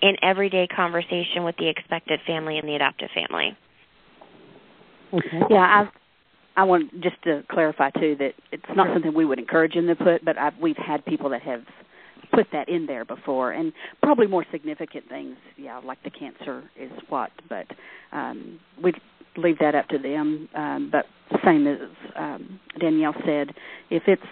[0.00, 3.56] in everyday conversation with the expected family and the adoptive family.
[5.12, 5.40] Okay.
[5.50, 5.90] Yeah, I
[6.56, 9.94] I want just to clarify too that it's not something we would encourage them to
[9.94, 11.62] put, but I've, we've had people that have
[12.32, 16.90] put that in there before, and probably more significant things, yeah, like the cancer is
[17.08, 17.66] what, but
[18.12, 18.92] um, we
[19.36, 20.48] leave that up to them.
[20.54, 21.06] Um, but
[21.44, 21.78] same as
[22.16, 23.54] um, Danielle said,
[23.90, 24.22] if it's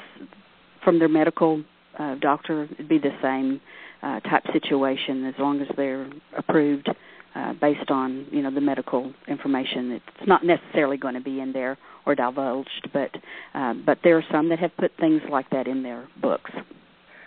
[0.84, 1.62] from their medical
[1.98, 3.61] uh, doctor, it'd be the same
[4.02, 6.88] uh, type situation as long as they're approved
[7.34, 9.92] uh, based on you know the medical information.
[9.92, 13.11] It's not necessarily going to be in there or divulged, but
[13.54, 16.50] uh, but there are some that have put things like that in their books.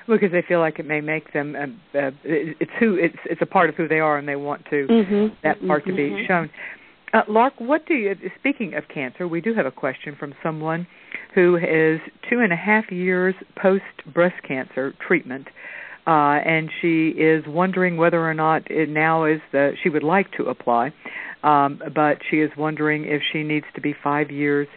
[0.08, 1.56] Because they feel like it may make them.
[1.56, 4.66] Uh, uh, it's who it's it's a part of who they are, and they want
[4.70, 5.36] to Mm-hmm.
[5.44, 6.50] that part to be shown.
[7.14, 8.16] Uh, Lark, what do you?
[8.40, 10.88] Speaking of cancer, we do have a question from someone
[11.36, 13.84] who is two and a half years post
[14.14, 15.48] breast cancer treatment,
[16.08, 20.32] uh, and she is wondering whether or not it now is the she would like
[20.34, 20.92] to apply,
[21.44, 24.68] um, but she is wondering if she needs to be five years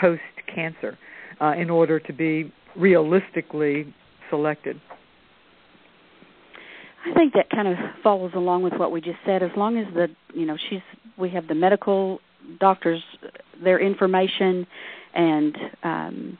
[0.00, 0.20] post
[0.52, 0.98] cancer
[1.40, 3.94] uh, in order to be realistically
[4.30, 4.80] selected.
[7.06, 9.42] I think that kind of follows along with what we just said.
[9.42, 10.80] As long as the you know she's
[11.16, 12.20] we have the medical
[12.60, 13.02] doctors
[13.62, 14.66] their information
[15.14, 16.38] and um,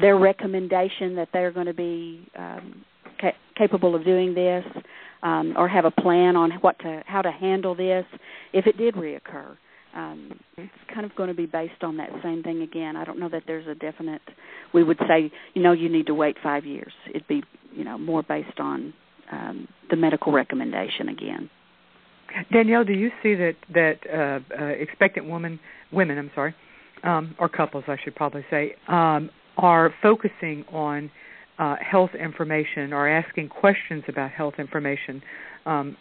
[0.00, 2.84] their recommendation that they're going to be um,
[3.20, 4.64] ca- capable of doing this
[5.22, 8.04] um, or have a plan on what to how to handle this
[8.52, 9.56] if it did reoccur.
[9.96, 12.96] Um, it's kind of going to be based on that same thing again.
[12.96, 14.20] I don't know that there's a definite.
[14.74, 16.92] We would say, you know, you need to wait five years.
[17.08, 18.92] It'd be, you know, more based on
[19.32, 21.48] um, the medical recommendation again.
[22.52, 25.58] Danielle, do you see that that uh, uh, expectant women,
[25.92, 26.54] women, I'm sorry,
[27.02, 31.10] um, or couples, I should probably say, um, are focusing on
[31.58, 35.22] uh, health information or asking questions about health information,
[35.64, 35.96] um,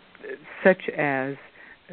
[0.63, 1.36] such as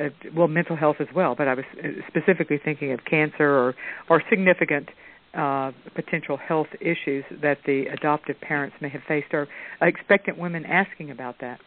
[0.00, 1.34] uh, well, mental health as well.
[1.34, 3.74] But I was uh, specifically thinking of cancer or
[4.08, 4.88] or significant
[5.34, 9.32] uh, potential health issues that the adoptive parents may have faced.
[9.32, 9.48] Or
[9.80, 11.58] expectant women asking about that?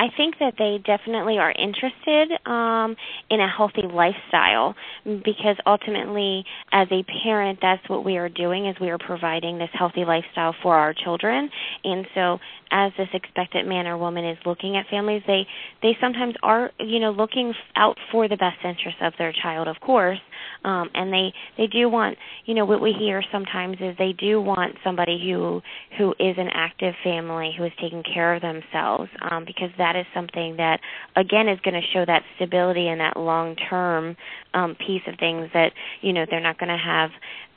[0.00, 2.94] I think that they definitely are interested um,
[3.30, 8.76] in a healthy lifestyle because ultimately, as a parent, that's what we are doing is
[8.80, 11.50] we are providing this healthy lifestyle for our children.
[11.84, 12.38] And so,
[12.70, 15.46] as this expectant man or woman is looking at families, they
[15.82, 19.80] they sometimes are you know looking out for the best interest of their child, of
[19.80, 20.18] course,
[20.64, 24.40] um, and they they do want you know what we hear sometimes is they do
[24.40, 25.60] want somebody who
[25.96, 29.98] who is an active family who is taking care of themselves um, because that that
[29.98, 30.80] is something that
[31.16, 34.16] again is going to show that stability and that long term
[34.54, 35.72] um piece of things that
[36.02, 37.10] you know they're not going to have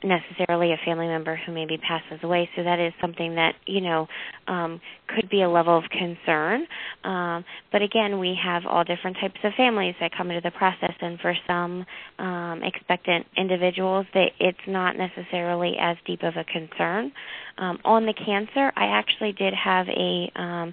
[0.04, 2.48] necessarily a family member who maybe passes away.
[2.56, 4.08] So that is something that you know
[4.48, 6.66] um could be a level of concern.
[7.04, 10.94] Um but again we have all different types of families that come into the process.
[11.00, 11.84] And for some
[12.18, 17.12] um expectant individuals that it's not necessarily as deep of a concern.
[17.58, 20.72] Um on the cancer i actually did have a um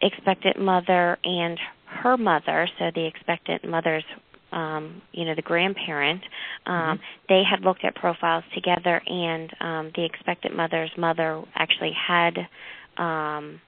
[0.00, 4.04] expectant mother and her mother so the expectant mother's
[4.52, 6.22] um you know the grandparent
[6.66, 7.02] um mm-hmm.
[7.28, 12.48] they had looked at profiles together and um the expectant mother's mother actually had
[12.96, 13.60] um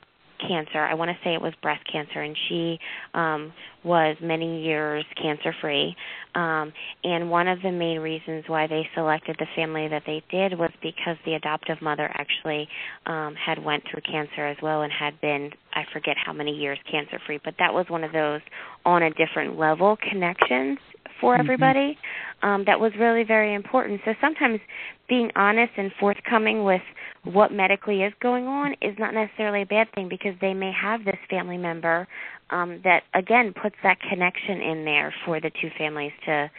[0.47, 0.79] cancer.
[0.79, 2.79] I want to say it was breast cancer, and she
[3.15, 3.53] um,
[3.85, 5.95] was many years cancer free.
[6.35, 6.73] Um,
[7.03, 10.71] and one of the main reasons why they selected the family that they did was
[10.83, 12.69] because the adoptive mother actually
[13.07, 16.79] um, had went through cancer as well and had been I forget how many years
[16.91, 18.41] cancer free, but that was one of those
[18.85, 20.79] on a different level connections
[21.21, 21.41] for mm-hmm.
[21.41, 21.99] everybody
[22.43, 24.01] um, that was really very important.
[24.05, 24.61] So sometimes
[25.09, 26.83] being honest and forthcoming with
[27.25, 31.05] what medically is going on is not necessarily a bad thing because they may have
[31.05, 32.07] this family member
[32.51, 36.51] um, that again puts that connection in there for the two families to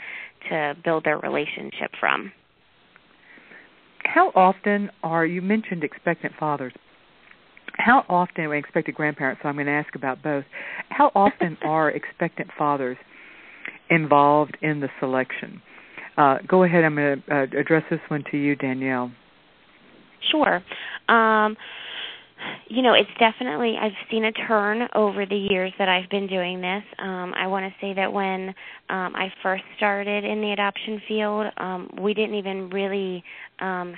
[0.49, 2.31] to build their relationship from.
[4.03, 6.73] How often are you mentioned expectant fathers?
[7.77, 10.43] How often, expected grandparents, so I'm going to ask about both.
[10.89, 12.97] How often are expectant fathers
[13.91, 15.61] involved in the selection?
[16.17, 16.83] Uh, go ahead.
[16.83, 19.11] I'm going to uh, address this one to you, Danielle.
[20.31, 20.61] Sure.
[21.07, 21.55] Um,
[22.67, 26.61] you know, it's definitely I've seen a turn over the years that I've been doing
[26.61, 26.83] this.
[26.99, 28.49] Um, I want to say that when
[28.89, 33.23] um, I first started in the adoption field, um, we didn't even really,
[33.59, 33.95] um,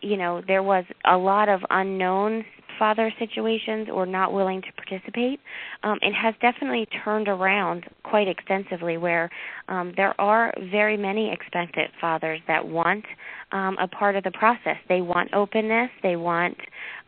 [0.00, 2.44] you know, there was a lot of unknowns
[2.78, 5.40] father situations or not willing to participate.
[5.82, 9.30] Um, it has definitely turned around quite extensively where
[9.68, 13.04] um, there are very many expectant fathers that want
[13.52, 14.76] um, a part of the process.
[14.88, 15.90] They want openness.
[16.02, 16.56] They want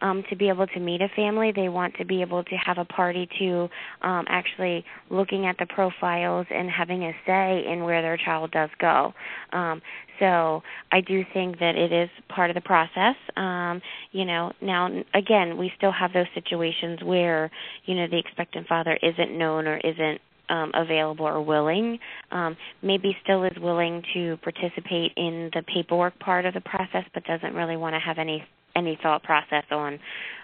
[0.00, 1.52] um, to be able to meet a family.
[1.54, 3.68] They want to be able to have a party to
[4.02, 8.70] um, actually looking at the profiles and having a say in where their child does
[8.80, 9.12] go.
[9.52, 9.82] Um,
[10.20, 13.16] so I do think that it is part of the process.
[13.36, 17.50] Um, you know, now again, we still have those situations where
[17.86, 21.98] you know the expectant father isn't known or isn't um, available or willing,
[22.30, 27.24] um, maybe still is willing to participate in the paperwork part of the process, but
[27.24, 28.44] doesn't really want to have any
[28.76, 29.98] any thought process on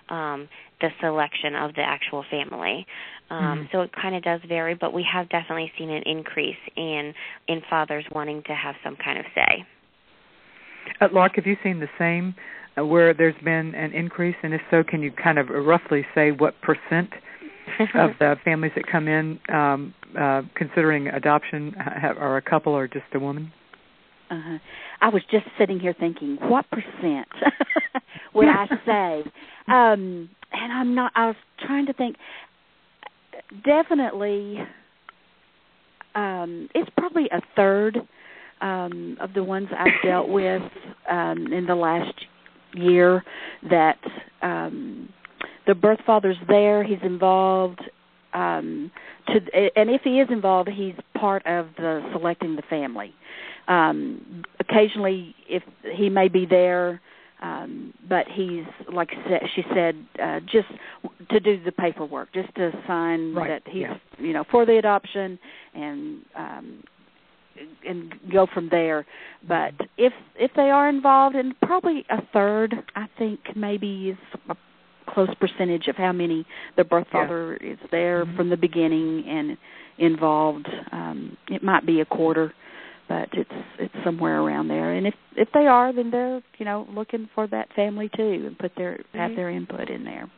[0.08, 0.48] um,
[0.80, 2.86] the selection of the actual family.
[3.30, 3.62] Um, mm-hmm.
[3.72, 7.14] So it kind of does vary, but we have definitely seen an increase in
[7.48, 9.66] in fathers wanting to have some kind of say.
[11.00, 12.34] Uh, Lark, have you seen the same,
[12.78, 16.30] uh, where there's been an increase, and if so, can you kind of roughly say
[16.30, 17.10] what percent
[17.94, 22.86] of the families that come in um, uh, considering adoption have, are a couple or
[22.86, 23.52] just a woman?
[24.30, 24.58] Uh-huh.
[25.00, 27.28] I was just sitting here thinking, what percent
[28.34, 29.30] would I say?
[29.68, 31.12] Um, and I'm not.
[31.14, 32.16] I was trying to think.
[33.64, 34.58] Definitely,
[36.14, 37.98] um, it's probably a third
[38.60, 40.62] um, of the ones I've dealt with
[41.08, 42.14] um, in the last
[42.74, 43.22] year
[43.70, 43.98] that
[44.42, 45.08] um,
[45.66, 46.82] the birth father's there.
[46.82, 47.80] He's involved.
[48.34, 48.90] Um,
[49.28, 49.34] to
[49.76, 53.14] and if he is involved, he's part of the selecting the family.
[53.68, 55.62] Um, occasionally, if
[55.94, 57.00] he may be there,
[57.42, 59.11] um, but he's like
[59.55, 60.68] she said, uh, just
[61.31, 63.48] to do the paperwork, just to sign right.
[63.48, 63.96] that he's yeah.
[64.18, 65.38] you know for the adoption
[65.74, 66.83] and um,
[67.87, 69.05] and go from there.
[69.46, 74.57] But if if they are involved, and probably a third, I think maybe is a
[75.09, 77.72] close percentage of how many the birth father yeah.
[77.72, 78.37] is there mm-hmm.
[78.37, 79.59] from the beginning and
[79.98, 80.68] involved.
[80.92, 82.52] Um, it might be a quarter
[83.09, 84.92] but it's it's somewhere around there.
[84.92, 88.59] And if if they are, then they're you know looking for that family too, and
[88.59, 89.19] put their mm-hmm.
[89.19, 90.31] have their input in there.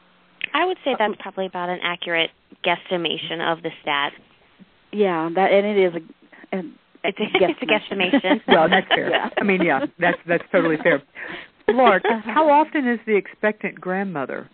[0.54, 2.30] I would say that's probably about an accurate
[2.64, 4.12] guesstimation of the stat.
[4.92, 6.56] Yeah, that and it is a.
[6.56, 6.62] a
[7.04, 8.40] it's a, it's a guesstimation.
[8.48, 9.10] well, that's fair.
[9.10, 9.28] Yeah.
[9.38, 11.02] I mean, yeah, that's that's totally fair.
[11.68, 12.32] Lark, uh-huh.
[12.32, 14.48] how often is the expectant grandmother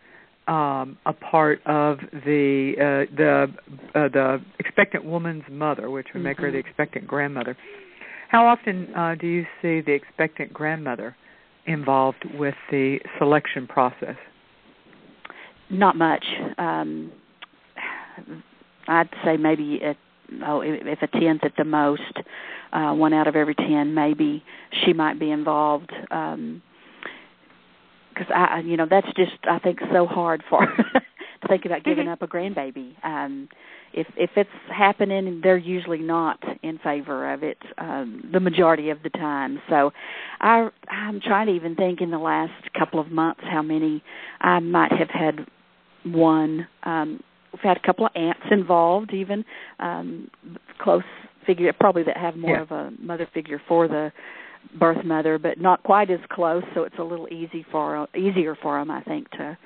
[0.47, 3.47] um, a part of the uh, the
[3.95, 6.47] uh, the expectant woman's mother, which would make mm-hmm.
[6.47, 7.57] her the expectant grandmother?
[8.29, 11.17] How often uh, do you see the expectant grandmother
[11.67, 14.17] involved with the selection process?
[15.71, 16.25] Not much.
[16.59, 17.13] Um,
[18.87, 19.97] I'd say maybe at,
[20.47, 22.03] oh, if a tenth at the most,
[22.73, 24.43] uh, one out of every ten, maybe
[24.85, 25.93] she might be involved.
[26.11, 26.63] Um,
[28.15, 30.67] because I, you know, that's just I think so hard for
[31.49, 32.13] think about giving Mhm.
[32.13, 32.95] up a grandbaby.
[33.05, 33.49] Um,
[33.93, 39.03] if if it's happening, they're usually not in favor of it um, the majority of
[39.03, 39.61] the time.
[39.69, 39.93] So,
[40.41, 44.03] I I'm trying to even think in the last couple of months how many
[44.41, 45.47] I might have had
[46.05, 46.67] one.
[46.83, 47.23] Um,
[47.53, 49.45] we've had a couple of aunts involved, even
[49.79, 50.29] um,
[50.79, 51.05] close
[51.47, 52.63] figure, probably that have more Yeah.
[52.63, 54.13] of a mother figure for the
[54.79, 56.65] birth mother, but not quite as close.
[56.75, 59.57] So it's a little easy for easier for them, I think, to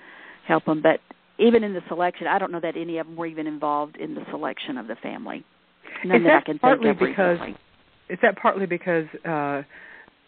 [0.47, 0.83] help them.
[0.83, 1.01] But
[1.39, 4.15] even in the selection, I don't know that any of them were even involved in
[4.15, 5.45] the selection of the family.
[6.05, 7.57] None Is that, I that can partly think of because- recently.
[8.11, 9.63] Is that partly because uh,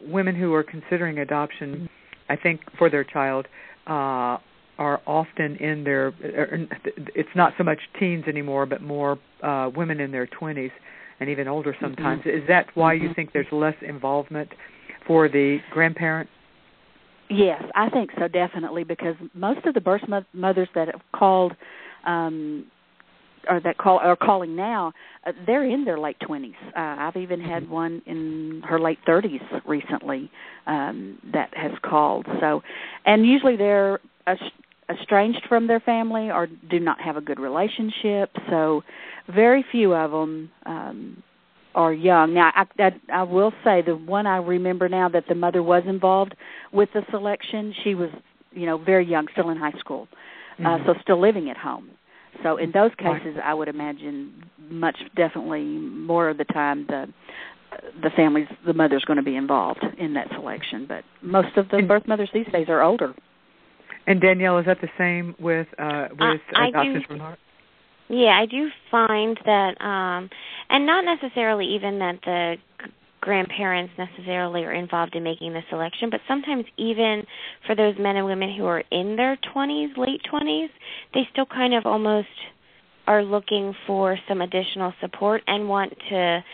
[0.02, 1.88] women who are considering adoption,
[2.28, 3.46] I think, for their child,
[3.86, 4.36] uh,
[4.78, 6.08] are often in their?
[6.22, 6.66] er,
[7.14, 10.70] It's not so much teens anymore, but more uh, women in their twenties
[11.20, 12.22] and even older sometimes.
[12.26, 13.14] Is that why you Mhm.
[13.16, 14.50] think there's less involvement
[15.06, 16.28] for the grandparent?
[17.30, 21.52] Yes, I think so definitely because most of the birth mo- mothers that have called
[22.06, 22.66] um
[23.48, 24.92] or that call are calling now,
[25.26, 26.54] uh, they're in their late 20s.
[26.76, 30.30] Uh, I've even had one in her late 30s recently
[30.66, 32.26] um that has called.
[32.40, 32.62] So
[33.06, 34.00] and usually they're
[34.90, 38.30] estranged from their family or do not have a good relationship.
[38.50, 38.82] So
[39.34, 41.22] very few of them um
[41.74, 42.34] are young.
[42.34, 45.82] Now, I, I, I will say the one I remember now that the mother was
[45.86, 46.34] involved
[46.72, 48.10] with the selection, she was,
[48.52, 50.08] you know, very young, still in high school,
[50.58, 50.86] uh, Mhm.
[50.86, 51.90] so still living at home.
[52.42, 53.20] So in those Right.
[53.22, 57.08] cases, I would imagine much definitely more of the time the
[58.02, 60.86] the family's the mother's going to be involved in that selection.
[60.86, 63.14] But most of the And- birth mothers these days are older.
[64.08, 67.38] And Danielle, is that the same with uh, with I adoptions do- from heart?
[68.10, 70.28] Yeah, I do find that, um,
[70.68, 72.56] and not necessarily even that the
[73.20, 77.24] grandparents necessarily are involved in making the selection, but sometimes even
[77.66, 80.70] for those men and women who are in their 20s, late 20s,
[81.14, 82.26] they still kind of almost
[83.06, 86.44] are looking for some additional support and want to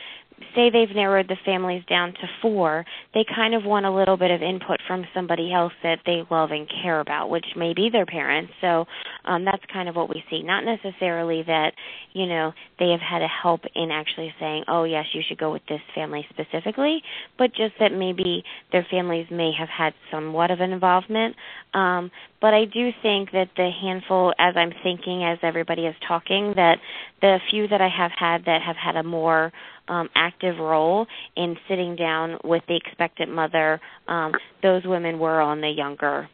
[0.55, 2.85] say they've narrowed the families down to four,
[3.15, 6.51] they kind of want a little bit of input from somebody else that they love
[6.51, 8.53] and care about, which may be their parents.
[8.61, 8.85] So
[9.25, 10.43] um, that's kind of what we see.
[10.43, 11.73] Not necessarily that,
[12.13, 15.53] you know, they have had a help in actually saying, oh, yes, you should go
[15.53, 17.03] with this family specifically,
[17.39, 21.35] but just that maybe their families may have had somewhat of an involvement.
[21.73, 22.11] Um,
[22.41, 26.79] but I do think that the handful, as I'm thinking, as everybody is talking, that
[27.21, 29.53] the few that I have had that have had a more
[29.89, 31.07] um, active role
[31.37, 34.33] in sitting down with the expectant mother, um,
[34.63, 36.29] those women were on the younger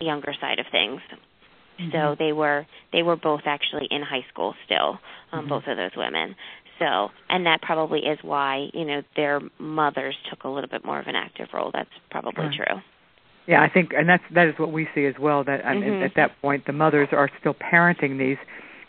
[0.00, 1.00] younger side of things.
[1.92, 4.98] So they were they were both actually in high school still,
[5.32, 5.48] um, Mhm.
[5.48, 6.34] both of those women.
[6.80, 10.98] So, and that probably is why you know their mothers took a little bit more
[10.98, 11.70] of an active role.
[11.72, 12.52] That's probably Right.
[12.52, 12.82] true.
[13.48, 15.42] Yeah, I think, and that's that is what we see as well.
[15.42, 16.02] That I mean, Mhm.
[16.04, 18.36] at that point, the mothers are still parenting these,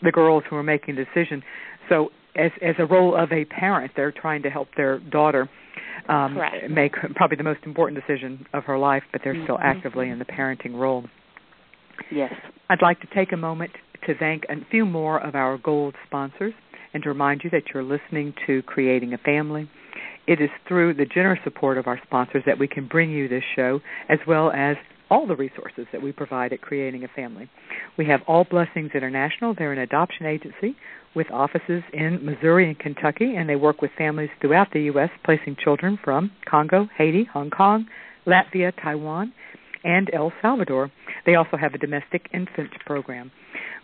[0.02, 1.42] the girls who are making the decision.
[1.88, 5.48] So, as as a role of a parent, they're trying to help their daughter
[6.08, 6.68] um, Correct.
[6.70, 9.64] make probably the most important decision of her life, but they're still Mhm.
[9.64, 11.04] actively in the parenting role.
[12.10, 12.32] Yes.
[12.68, 13.70] I'd like to take a moment
[14.02, 16.54] to thank a few more of our gold sponsors
[16.94, 19.68] and to remind you that you're listening to Creating a Family.
[20.26, 23.44] It is through the generous support of our sponsors that we can bring you this
[23.56, 24.76] show, as well as
[25.10, 27.50] all the resources that we provide at Creating a Family.
[27.98, 29.54] We have All Blessings International.
[29.54, 30.76] They're an adoption agency
[31.14, 35.56] with offices in Missouri and Kentucky, and they work with families throughout the U.S., placing
[35.56, 37.86] children from Congo, Haiti, Hong Kong,
[38.26, 39.32] Latvia, Taiwan,
[39.82, 40.90] and El Salvador.
[41.26, 43.32] They also have a domestic infant program.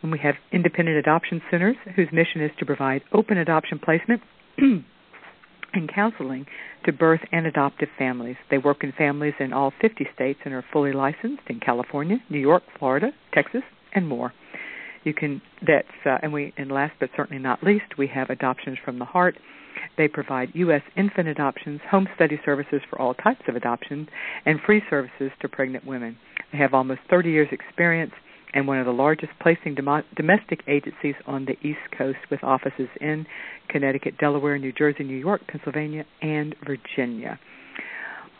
[0.02, 4.22] And we have independent adoption centers whose mission is to provide open adoption placement
[5.76, 6.46] and counseling
[6.84, 8.36] to birth and adoptive families.
[8.50, 12.38] They work in families in all 50 states and are fully licensed in California, New
[12.38, 13.62] York, Florida, Texas,
[13.92, 14.32] and more.
[15.04, 18.78] You can that's uh, and we and last but certainly not least, we have adoptions
[18.84, 19.38] from the heart.
[19.96, 20.82] They provide U.S.
[20.96, 24.08] infant adoptions, home study services for all types of adoptions,
[24.44, 26.18] and free services to pregnant women.
[26.50, 28.12] They have almost 30 years' experience
[28.56, 32.88] and one of the largest placing demo- domestic agencies on the East Coast with offices
[33.02, 33.26] in
[33.68, 37.38] Connecticut, Delaware, New Jersey, New York, Pennsylvania, and Virginia.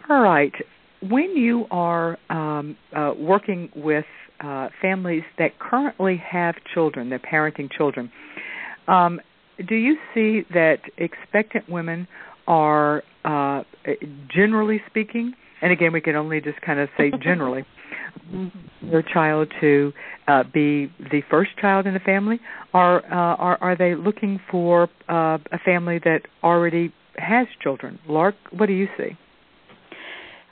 [0.08, 0.54] All right.
[1.02, 4.06] When you are um, uh, working with
[4.40, 8.10] uh, families that currently have children, they're parenting children,
[8.88, 9.20] um,
[9.68, 12.08] do you see that expectant women
[12.46, 13.64] are, uh,
[14.34, 17.64] generally speaking, and again, we can only just kind of say generally,
[18.82, 19.92] their child to
[20.28, 22.40] uh, be the first child in the family,
[22.74, 27.98] or uh, are are they looking for uh, a family that already has children?
[28.08, 29.16] Lark, what do you see?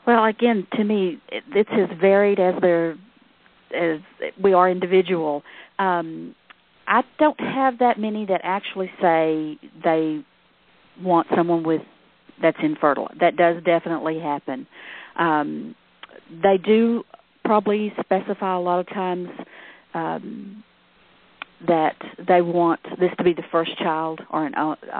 [0.07, 2.93] Well, again, to me, it, it's as varied as they're
[3.75, 4.01] as
[4.43, 5.43] we are individual.
[5.79, 6.35] Um,
[6.87, 10.25] I don't have that many that actually say they
[11.03, 11.81] want someone with
[12.41, 13.09] that's infertile.
[13.21, 14.67] That does definitely happen.
[15.17, 15.75] Um,
[16.43, 17.05] they do
[17.45, 19.29] probably specify a lot of times
[19.93, 20.65] um,
[21.67, 24.55] that they want this to be the first child or an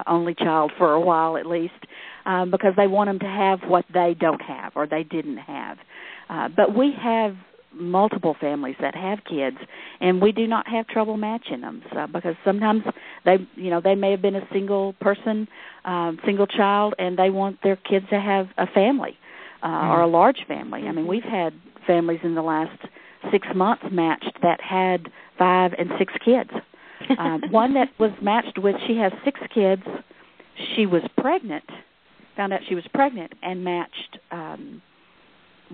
[0.07, 1.73] only child for a while at least,
[2.27, 5.79] um, because they want them to have what they don't have or they didn't have.
[6.29, 7.37] Uh, but we have
[7.75, 9.57] multiple families that have kids
[10.01, 11.83] and we do not have trouble matching them.
[11.93, 12.83] So, because sometimes
[13.25, 15.49] they you know they may have been a single person
[15.85, 19.19] um single child and they want their kids to have a family
[19.63, 19.91] uh mm-hmm.
[19.91, 20.87] or a large family.
[20.87, 21.53] I mean we've had
[21.87, 22.79] families in the last
[23.31, 26.51] six months matched that had five and six kids.
[27.19, 29.83] Um one that was matched with she has six kids.
[30.75, 31.65] She was pregnant
[32.37, 34.83] found out she was pregnant and matched um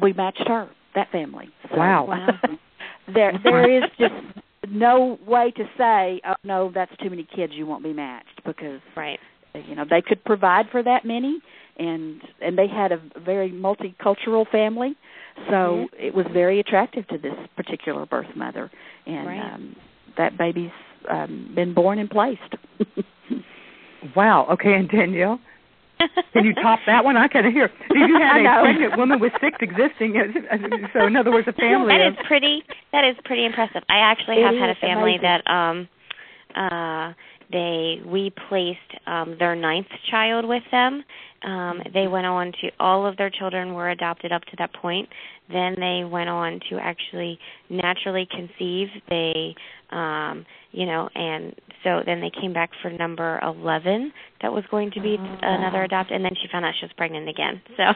[0.00, 1.48] we matched her that family.
[1.70, 2.06] So, wow.
[2.06, 2.28] wow.
[3.14, 4.14] there there is just
[4.68, 7.52] no way to say, oh no, that's too many kids.
[7.54, 9.18] You won't be matched because right.
[9.52, 11.40] You know they could provide for that many,
[11.78, 14.94] and and they had a very multicultural family,
[15.48, 15.84] so mm-hmm.
[15.98, 18.70] it was very attractive to this particular birth mother,
[19.06, 19.54] and right.
[19.54, 19.76] um,
[20.16, 20.70] that baby's
[21.10, 22.54] um, been born and placed.
[24.16, 24.46] wow.
[24.52, 25.40] Okay, and Danielle.
[26.32, 27.16] Can you top that one?
[27.16, 27.68] I can hear.
[27.68, 30.14] Did you have a pregnant woman with six existing?
[30.92, 31.92] So, in other words, a family.
[31.92, 32.62] That of, is pretty.
[32.92, 33.82] That is pretty impressive.
[33.88, 35.42] I actually it have had a family amazing.
[35.44, 35.88] that um,
[36.54, 37.12] uh,
[37.52, 41.04] they we placed um, their ninth child with them.
[41.42, 45.08] Um, they went on to all of their children were adopted up to that point.
[45.50, 47.38] Then they went on to actually
[47.68, 48.88] naturally conceive.
[49.08, 49.54] They
[49.90, 54.12] um you know and so then they came back for number 11
[54.42, 55.84] that was going to be oh, another wow.
[55.84, 57.84] adopt and then she found out she was pregnant again so.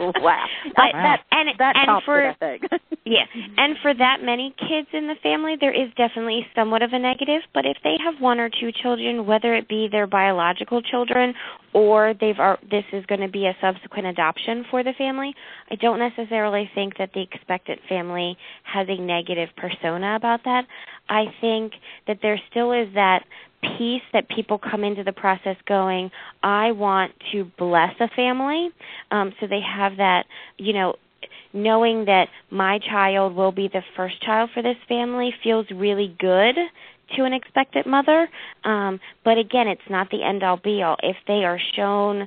[0.00, 0.46] Wow.
[0.76, 2.36] But that and that and for it,
[3.04, 3.24] yeah
[3.58, 7.42] and for that many kids in the family there is definitely somewhat of a negative
[7.52, 11.34] but if they have one or two children whether it be their biological children
[11.74, 15.34] or they've are this is going to be a subsequent adoption for the family
[15.70, 20.64] i don't necessarily think that the expectant family has a negative persona about that
[21.08, 21.72] I think
[22.06, 23.24] that there still is that
[23.78, 26.10] piece that people come into the process going,
[26.42, 28.70] I want to bless a family.
[29.10, 30.26] Um, so they have that,
[30.58, 30.96] you know,
[31.52, 36.56] knowing that my child will be the first child for this family feels really good
[37.16, 38.28] to an expectant mother.
[38.64, 40.96] Um, but again, it's not the end all be all.
[41.02, 42.26] If they are shown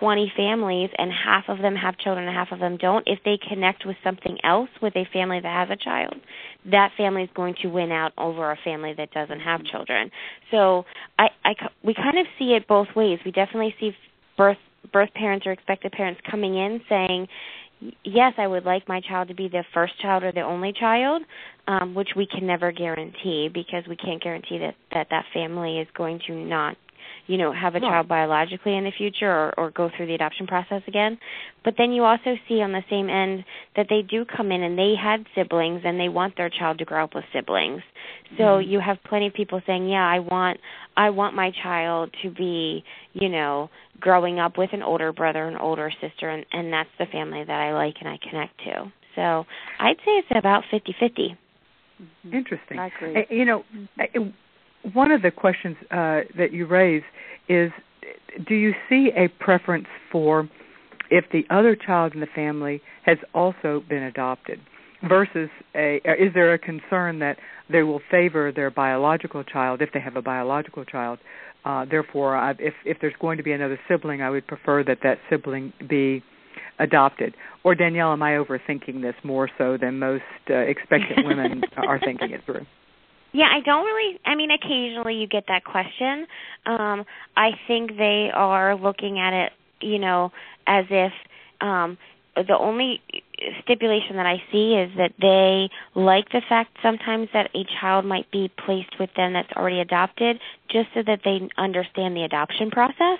[0.00, 3.38] 20 families and half of them have children and half of them don't, if they
[3.48, 6.14] connect with something else with a family that has a child,
[6.70, 10.10] that family is going to win out over a family that doesn't have children.
[10.50, 10.84] So
[11.18, 13.18] I, I we kind of see it both ways.
[13.24, 13.92] We definitely see
[14.36, 14.58] birth
[14.92, 17.28] birth parents or expected parents coming in saying,
[18.04, 21.22] yes, I would like my child to be the first child or the only child,
[21.68, 25.88] um, which we can never guarantee because we can't guarantee that that that family is
[25.96, 26.76] going to not
[27.26, 27.88] you know have a Right.
[27.88, 31.18] child biologically in the future or, or go through the adoption process again
[31.64, 33.44] but then you also see on the same end
[33.76, 36.84] that they do come in and they had siblings and they want their child to
[36.84, 37.82] grow up with siblings
[38.38, 38.68] so Mhm.
[38.68, 40.58] you have plenty of people saying yeah i want
[40.96, 43.70] i want my child to be you know
[44.00, 47.60] growing up with an older brother and older sister and and that's the family that
[47.60, 49.46] i like and i connect to so
[49.80, 51.36] i'd say it's about fifty fifty
[52.32, 52.78] Interesting.
[52.78, 53.16] I agree.
[53.16, 53.64] Uh, You know,
[53.98, 54.04] uh,
[54.92, 57.02] one of the questions uh, that you raise
[57.48, 57.70] is
[58.46, 60.48] do you see a preference for
[61.10, 64.60] if the other child in the family has also been adopted
[65.08, 67.36] versus a is there a concern that
[67.70, 71.18] they will favor their biological child if they have a biological child
[71.64, 74.98] uh, therefore I, if if there's going to be another sibling I would prefer that
[75.02, 76.22] that sibling be
[76.78, 77.34] adopted.
[77.64, 82.32] Or Danielle am I overthinking this more so than most uh, expectant women are thinking
[82.32, 82.66] it through
[83.36, 84.18] Yeah, I don't really.
[84.24, 86.26] I mean, occasionally you get that question.
[86.64, 87.04] Um,
[87.36, 90.32] I think they are looking at it, you know,
[90.66, 91.12] as if
[91.60, 91.98] um,
[92.34, 93.02] the only
[93.62, 95.68] stipulation that I see is that they
[96.00, 100.40] like the fact sometimes that a child might be placed with them that's already adopted,
[100.70, 103.18] just so that they understand the adoption process,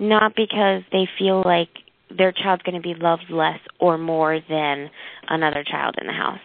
[0.00, 1.68] not because they feel like
[2.10, 4.90] their child's going to be loved less or more than
[5.28, 6.40] another child in the house.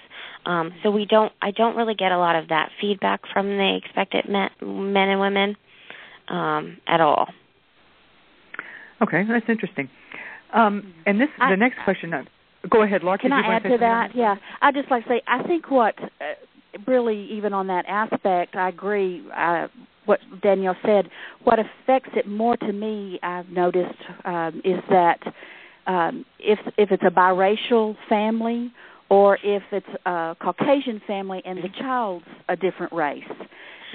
[0.48, 1.34] Um, so we don't.
[1.42, 5.20] I don't really get a lot of that feedback from the expected men, men and
[5.20, 5.58] women
[6.30, 7.28] um, at all.
[9.02, 9.90] Okay, that's interesting.
[10.54, 12.14] Um, and this I- the next question.
[12.14, 12.24] Uh,
[12.70, 13.18] go ahead, Laura.
[13.18, 14.16] Can you I add say to that?
[14.16, 16.34] Yeah, I just like to say I think what uh,
[16.88, 19.24] really even on that aspect, I agree.
[19.36, 19.68] Uh,
[20.06, 21.10] what Danielle said.
[21.44, 25.20] What affects it more to me, I've noticed, um, is that
[25.86, 28.72] um, if if it's a biracial family
[29.10, 33.24] or if it's a Caucasian family and the child's a different race,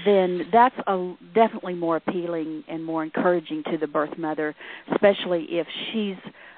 [0.07, 4.55] then that's a, definitely more appealing and more encouraging to the birth mother,
[4.93, 6.17] especially if she's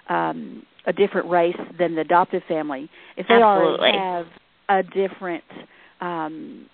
[0.09, 2.89] um, a different race than the adoptive family.
[3.17, 3.89] If they Absolutely.
[3.89, 4.27] already have
[4.69, 5.45] a different
[6.01, 6.67] um,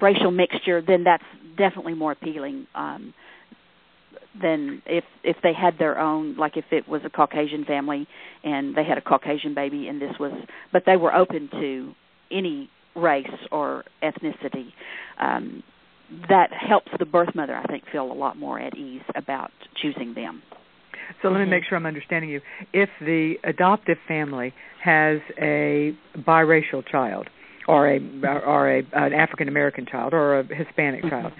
[0.00, 1.24] racial mixture, then that's
[1.56, 2.66] definitely more appealing.
[2.74, 3.14] Um,
[4.40, 8.06] than if if they had their own like if it was a Caucasian family
[8.44, 10.32] and they had a Caucasian baby and this was
[10.72, 11.92] but they were open to
[12.30, 14.72] any race or ethnicity
[15.18, 15.62] um
[16.28, 20.14] that helps the birth mother I think feel a lot more at ease about choosing
[20.14, 20.42] them.
[21.22, 21.50] So let me Mhm.
[21.50, 22.40] make sure I'm understanding you.
[22.72, 27.28] If the adoptive family has a biracial child,
[27.68, 28.00] or a
[28.44, 31.32] or a an African American child, or a Hispanic child,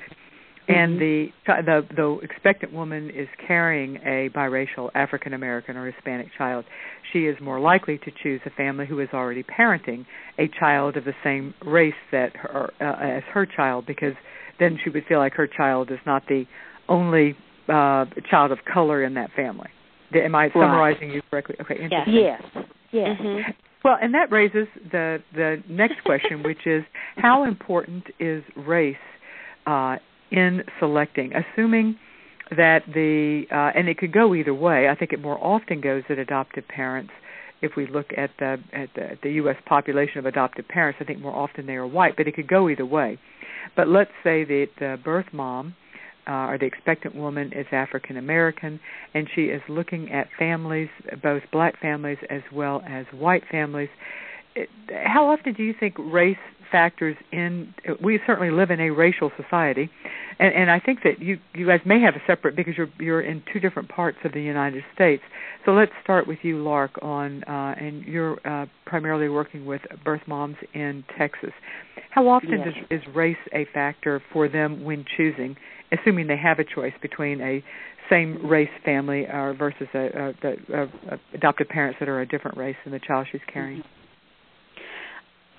[0.68, 6.64] and the the the expectant woman is carrying a biracial African American or Hispanic child,
[7.12, 10.04] she is more likely to choose a family who is already parenting
[10.38, 14.14] a child of the same race that her uh, as her child, because
[14.58, 16.44] then she would feel like her child is not the
[16.88, 17.36] only
[17.68, 19.68] uh, child of color in that family.
[20.14, 21.56] Am I summarizing you correctly?
[21.60, 21.82] Okay.
[21.82, 22.14] interesting.
[22.14, 22.42] Yes.
[22.92, 23.18] Yes.
[23.20, 23.42] Mhm.
[23.84, 26.82] Well, and that raises the the next question, which is
[27.16, 28.96] how important is race
[29.66, 29.96] uh,
[30.31, 31.97] in selecting, assuming
[32.57, 34.89] that the uh, and it could go either way.
[34.89, 37.12] I think it more often goes that adoptive parents.
[37.62, 39.57] If we look at the at the, the U.S.
[39.66, 42.68] population of adoptive parents, I think more often they are white, but it could go
[42.68, 43.18] either way.
[43.74, 45.74] But let's say that the birth mom
[46.29, 48.81] uh, or the expectant woman is African American,
[49.14, 50.89] and she is looking at families,
[51.22, 53.89] both black families as well as white families.
[55.04, 56.36] How often do you think race
[56.70, 57.74] factors in?
[58.02, 59.90] We certainly live in a racial society,
[60.38, 63.20] and, and I think that you you guys may have a separate because you're you're
[63.20, 65.22] in two different parts of the United States.
[65.64, 70.22] So let's start with you, Lark, on uh, and you're uh, primarily working with birth
[70.26, 71.52] moms in Texas.
[72.11, 72.74] How often Yes.
[72.90, 75.57] does, is race a factor for them when choosing?
[75.92, 77.62] assuming they have a choice between a
[78.11, 82.57] same race family uh, versus a, a, a, a adopted parents that are a different
[82.57, 83.80] race than the child she's carrying.
[83.80, 83.84] Uh,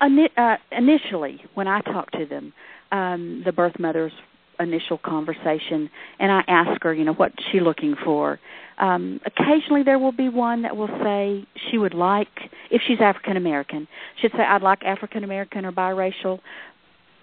[0.00, 2.52] initially, when I talk to them,
[2.92, 4.12] um, the birth mother's
[4.60, 8.38] initial conversation, and I ask her, you know, what's she looking for.
[8.78, 12.28] Um, occasionally, there will be one that will say she would like,
[12.70, 13.88] if she's African American,
[14.20, 16.40] she'd say, "I'd like African American or biracial,"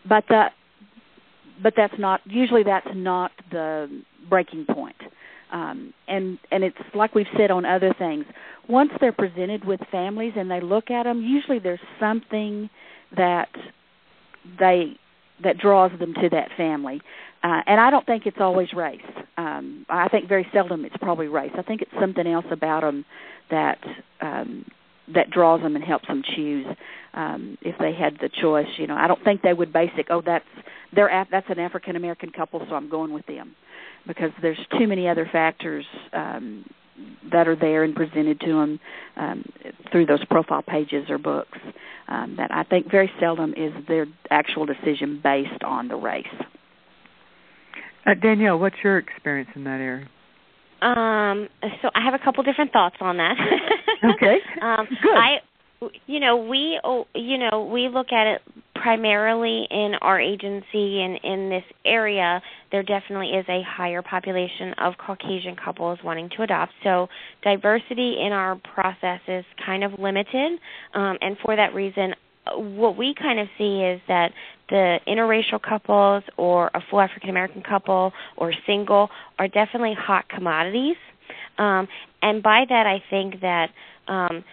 [0.08, 0.48] but the
[1.62, 4.98] but that's not usually that's not the breaking point.
[5.52, 8.26] Um, and and it's like we've said on other things.
[8.68, 12.70] Once they're presented with families and they look at them, usually there's something
[13.16, 13.50] that
[14.60, 14.98] they
[15.44, 17.02] that draws them to that family.
[17.44, 19.02] Uh, and I don't think it's always race.
[19.38, 21.52] Um, I think very seldom it's probably race.
[21.58, 23.06] I think it's something else about them
[23.52, 23.78] that
[24.22, 24.66] um,
[25.14, 26.66] that draws them and helps them choose.
[27.14, 30.08] Um, if they had the choice, you know, I don't think they would base it.
[30.10, 30.46] Oh, that's
[30.94, 33.56] they're that's an African American couple, so I'm going with them,
[34.08, 36.66] because there's too many other factors um,
[37.32, 38.80] that are there and presented to them
[39.18, 39.46] um,
[39.92, 41.58] through those profile pages or books.
[42.08, 46.26] Um, that I think very seldom is their actual decision based on the race.
[48.06, 50.08] Uh, Danielle, what's your experience in that area?
[50.82, 51.50] Um,
[51.82, 53.36] so I have a couple different thoughts on that.
[54.04, 54.38] Okay.
[54.62, 55.18] um, Good.
[55.18, 55.38] I,
[56.06, 58.42] you know, we, oh, you know, we look at it
[58.76, 62.42] primarily in our agency and in this area.
[62.72, 66.74] There definitely is a higher population of Caucasian couples wanting to adopt.
[66.84, 67.08] So
[67.44, 70.60] diversity in our process is kind of limited,
[70.94, 72.14] um, and for that reason,
[72.54, 74.32] what we kind of see is that
[74.70, 79.10] the interracial couples or a full African American couple or single
[79.40, 80.98] are definitely hot commodities.
[81.58, 81.88] Um,
[82.22, 83.70] and by that, I think that
[84.08, 84.44] um,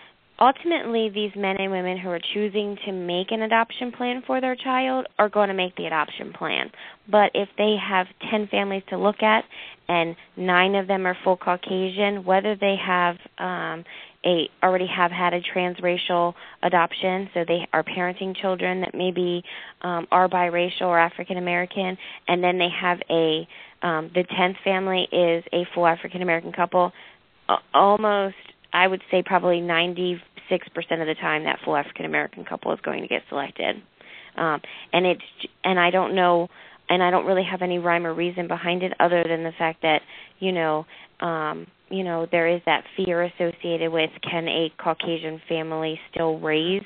[0.42, 4.56] ultimately these men and women who are choosing to make an adoption plan for their
[4.56, 6.70] child are going to make the adoption plan.
[7.08, 9.44] But if they have 10 families to look at
[9.88, 13.84] and nine of them are full Caucasian, whether they have um,
[14.24, 19.42] a already have had a transracial adoption, so they are parenting children that maybe
[19.82, 21.96] um, are biracial or African American,
[22.28, 23.46] and then they have a
[23.82, 26.92] um, the tenth family is a full African American couple.
[27.74, 28.36] Almost,
[28.72, 32.72] I would say, probably ninety six percent of the time, that full African American couple
[32.72, 33.76] is going to get selected.
[34.36, 34.60] Um,
[34.92, 35.22] and it's
[35.64, 36.48] and I don't know,
[36.88, 39.82] and I don't really have any rhyme or reason behind it other than the fact
[39.82, 40.00] that
[40.38, 40.86] you know.
[41.20, 46.82] Um, you know there is that fear associated with can a caucasian family still raise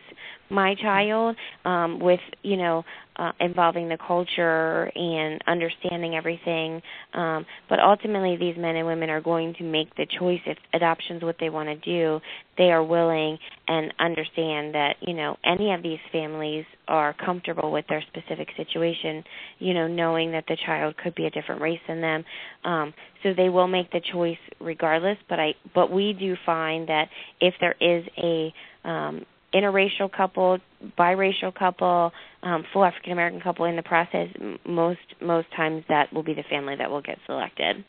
[0.50, 2.84] my child um with you know
[3.18, 6.82] uh, involving the culture and understanding everything.
[7.14, 11.22] Um but ultimately these men and women are going to make the choice if adoption's
[11.22, 12.20] what they want to do.
[12.58, 13.38] They are willing
[13.68, 19.24] and understand that you know any of these families are comfortable with their specific situation
[19.58, 22.24] you know knowing that the child could be a different race than them.
[22.64, 27.08] Um so they will make the choice regardless but i but we do find that
[27.40, 28.52] if there is a
[28.88, 30.58] um interracial couple,
[30.98, 34.28] biracial couple, um, full African American couple in the process,
[34.66, 37.84] most most times that will be the family that will get selected.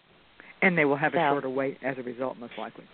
[0.61, 2.85] And they will have so, a shorter wait as a result, most likely.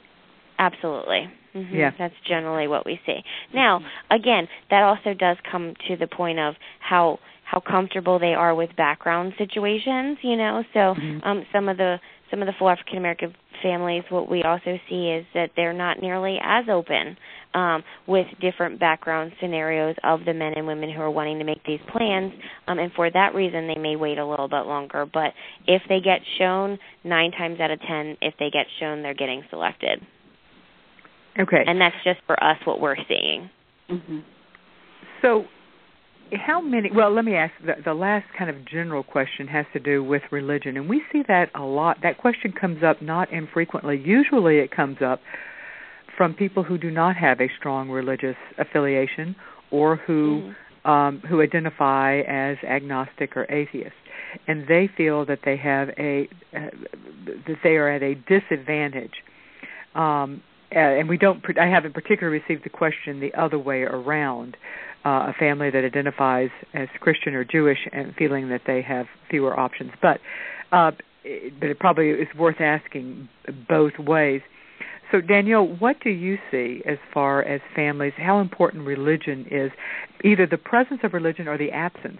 [0.59, 1.29] Absolutely.
[1.55, 1.75] Mm-hmm.
[1.75, 1.91] Yeah.
[1.97, 3.19] That's generally what we see.
[3.53, 8.55] Now, again, that also does come to the point of how how comfortable they are
[8.55, 10.63] with background situations, you know.
[10.73, 11.27] So, mm-hmm.
[11.27, 11.99] um some of the
[12.33, 16.01] some of the full African American families what we also see is that they're not
[16.01, 17.15] nearly as open
[17.53, 21.63] um, with different background scenarios of the men and women who are wanting to make
[21.63, 22.33] these plans,
[22.67, 25.05] um, and for that reason, they may wait a little bit longer.
[25.05, 25.33] But
[25.67, 29.43] if they get shown, nine times out of ten, if they get shown, they're getting
[29.51, 30.01] selected.
[31.39, 31.63] Okay.
[31.67, 33.49] And that's just for us what we're seeing.
[33.91, 34.19] Mm-hmm.
[35.21, 35.45] So,
[36.35, 36.89] how many?
[36.93, 37.53] Well, let me ask.
[37.65, 41.23] The, the last kind of general question has to do with religion, and we see
[41.27, 41.97] that a lot.
[42.03, 44.01] That question comes up not infrequently.
[44.03, 45.21] Usually, it comes up
[46.17, 49.35] from people who do not have a strong religious affiliation
[49.71, 50.53] or who
[50.85, 50.89] mm-hmm.
[50.89, 53.95] um, who identify as agnostic or atheist,
[54.47, 56.69] and they feel that they have a uh,
[57.47, 59.13] that they are at a disadvantage.
[59.95, 60.41] Um,
[60.75, 61.43] uh, and we don't.
[61.59, 64.57] I haven't particularly received the question the other way around.
[65.05, 69.59] Uh, a family that identifies as Christian or Jewish and feeling that they have fewer
[69.59, 70.21] options, but
[70.71, 70.91] uh,
[71.59, 73.27] but it probably is worth asking
[73.67, 74.41] both ways.
[75.11, 79.71] So, Danielle, what do you see as far as families, how important religion is,
[80.23, 82.19] either the presence of religion or the absence,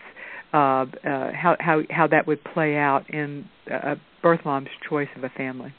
[0.54, 0.86] uh, uh,
[1.34, 5.74] how, how, how that would play out in a birth mom's choice of a family?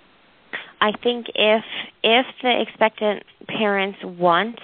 [0.80, 1.64] I think if
[2.02, 4.58] if the expectant parents want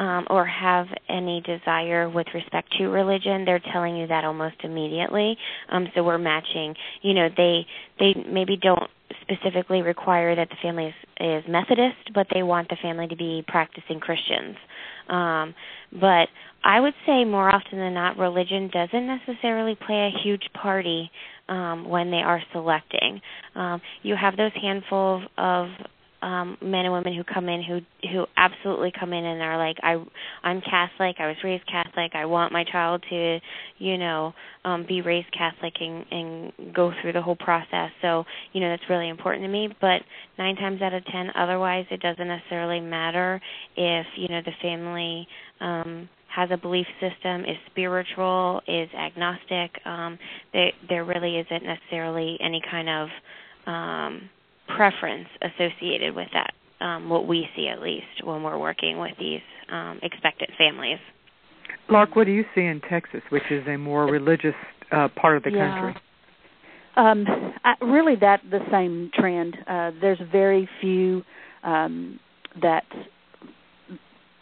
[0.00, 5.36] um, or have any desire with respect to religion, they're telling you that almost immediately.
[5.68, 6.74] Um, so we're matching.
[7.02, 7.66] You know, they
[7.98, 8.90] they maybe don't
[9.20, 13.44] specifically require that the family is, is Methodist, but they want the family to be
[13.46, 14.56] practicing Christians.
[15.10, 15.54] Um,
[15.92, 16.28] but
[16.64, 21.10] I would say more often than not, religion doesn't necessarily play a huge party
[21.48, 23.20] um, when they are selecting.
[23.54, 25.68] Um, you have those handful of, of
[26.22, 29.76] um men and women who come in who who absolutely come in and are like
[29.82, 30.02] I
[30.42, 33.38] I'm Catholic, I was raised Catholic, I want my child to,
[33.78, 37.90] you know, um be raised Catholic and and go through the whole process.
[38.02, 40.02] So, you know, that's really important to me, but
[40.38, 43.40] 9 times out of 10 otherwise it doesn't necessarily matter
[43.76, 45.26] if, you know, the family
[45.60, 49.72] um has a belief system, is spiritual, is agnostic.
[49.84, 50.16] Um,
[50.52, 53.08] there, there really isn't necessarily any kind of
[53.66, 54.30] um,
[54.76, 56.52] preference associated with that.
[56.84, 60.98] Um, what we see, at least, when we're working with these um, expectant families.
[61.90, 64.54] Lark, what do you see in Texas, which is a more religious
[64.90, 65.80] uh, part of the yeah.
[65.80, 66.02] country?
[66.96, 69.56] Um, I, really, that the same trend.
[69.66, 71.22] Uh, there's very few
[71.62, 72.18] um,
[72.62, 72.84] that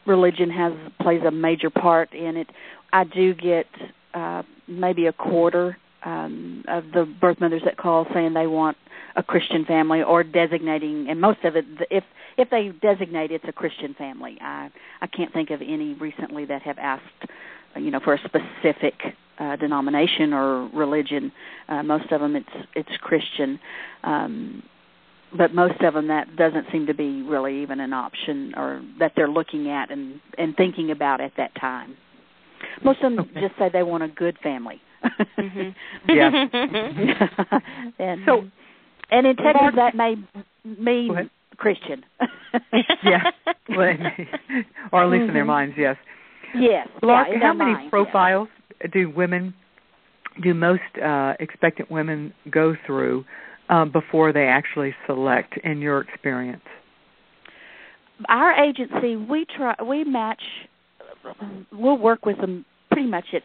[0.07, 2.49] religion has plays a major part in it.
[2.93, 3.67] I do get
[4.15, 8.77] uh, maybe a quarter um, of the birth mothers that call saying they want
[9.17, 12.05] a Christian family or designating, and most of it, if
[12.37, 14.39] if they designate it's a Christian family.
[14.41, 14.71] I
[15.01, 17.03] I can't think of any recently that have asked,
[17.77, 18.95] you know, for a specific
[19.39, 21.33] uh, denomination or religion.
[21.69, 23.59] Uh, most of them it's it's Christian.
[24.05, 24.63] Um,
[25.37, 29.13] but most of them that doesn't seem to be really even an option or that
[29.15, 31.97] they're looking at and and thinking about at that time
[32.83, 33.41] most of them okay.
[33.43, 34.81] just say they want a good family
[35.39, 36.09] mm-hmm.
[36.09, 37.61] yeah.
[37.99, 38.43] And so
[39.11, 40.17] and in texas Mark, that may
[40.65, 42.05] mean christian.
[43.05, 43.31] Yeah.
[43.69, 43.97] Well,
[44.93, 45.47] or at least in their Mhm.
[45.49, 45.97] minds yes.
[46.55, 46.89] Yes.
[47.03, 48.49] Lark, yeah, how many mind, profiles
[48.93, 49.55] do women
[50.43, 53.25] do most uh, expectant women go through
[53.69, 56.63] um, before they actually select in your experience?
[58.29, 60.43] Our agency we try we match
[61.73, 63.43] we'll work with them pretty much at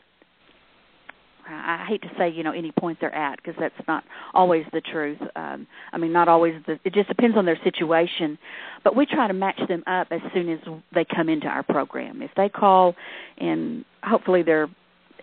[1.47, 4.81] I hate to say you know any point they're at because that's not always the
[4.81, 5.19] truth.
[5.35, 6.55] Um, I mean, not always.
[6.65, 8.37] The, it just depends on their situation,
[8.83, 10.59] but we try to match them up as soon as
[10.93, 12.21] they come into our program.
[12.21, 12.95] If they call,
[13.37, 14.69] and hopefully they're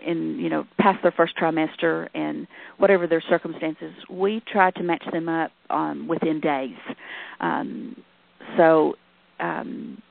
[0.05, 2.47] in you know past their first trimester and
[2.79, 6.77] whatever their circumstances, we try to match them up um, within days.
[7.41, 7.97] Um,
[8.57, 8.95] so
[9.39, 10.03] um,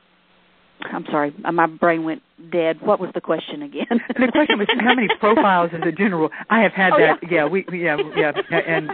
[0.92, 2.22] I'm sorry, uh, my brain went
[2.52, 2.80] dead.
[2.80, 3.86] What was the question again?
[4.08, 6.30] the question was how many profiles as a general.
[6.48, 7.18] I have had oh, that.
[7.22, 7.28] Yeah.
[7.30, 8.32] yeah, we yeah yeah
[8.66, 8.90] and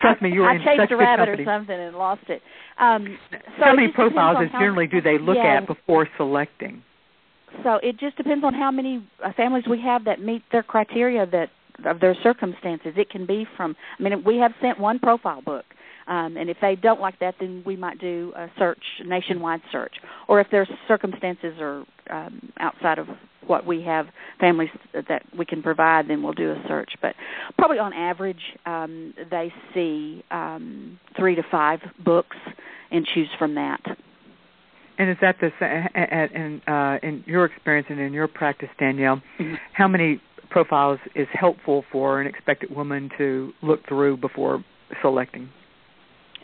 [0.00, 1.42] trust me, you were I in chased such a rabbit company.
[1.42, 2.42] or something and lost it.
[2.78, 6.82] Um, so how many profiles as generally do they look yeah, at before selecting?
[7.62, 11.26] So it just depends on how many uh, families we have that meet their criteria
[11.26, 11.50] that
[11.86, 12.92] of their circumstances.
[12.96, 13.76] It can be from.
[13.98, 15.64] I mean, we have sent one profile book.
[16.10, 19.94] Um, and if they don't like that, then we might do a search, nationwide search.
[20.26, 23.06] Or if their circumstances are um, outside of
[23.46, 24.06] what we have,
[24.40, 26.90] families that we can provide, then we'll do a search.
[27.00, 27.14] But
[27.56, 32.36] probably on average, um, they see um, three to five books
[32.90, 33.80] and choose from that.
[34.98, 35.50] And is that the
[36.34, 39.22] in uh, in your experience and in your practice, Danielle?
[39.38, 39.58] Mhm.
[39.72, 44.62] How many profiles is helpful for an expected woman to look through before
[45.00, 45.48] selecting?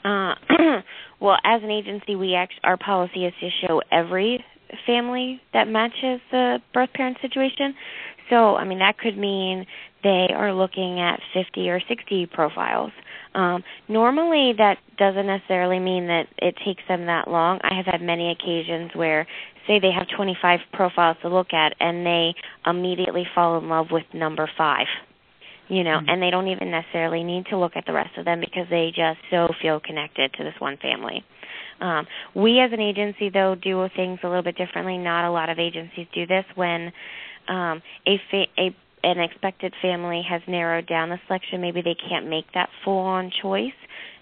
[0.07, 0.35] Uh,
[1.21, 4.45] well, as an agency, we act, our policy is to show every
[4.87, 7.75] family that matches the birth parent situation.
[8.31, 9.67] So, I mean, that could mean
[10.03, 12.93] they are looking at 50 or 60 profiles.
[13.35, 17.59] Um, normally, that doesn't necessarily mean that it takes them that long.
[17.63, 19.27] I have had many occasions where,
[19.67, 22.35] say, they have 25 profiles to look at, and they
[22.65, 24.87] immediately fall in love with number five
[25.69, 26.09] you know, Mhm.
[26.09, 28.91] and they don't even necessarily need to look at the rest of them because they
[28.93, 31.25] just so feel connected to this one family.
[31.81, 34.97] Um, we as an agency though do things a little bit differently.
[34.97, 36.93] Not a lot of agencies do this when
[37.49, 41.61] um, a, fa- a an expected family has narrowed down the selection.
[41.61, 43.75] Maybe they can't make that full on choice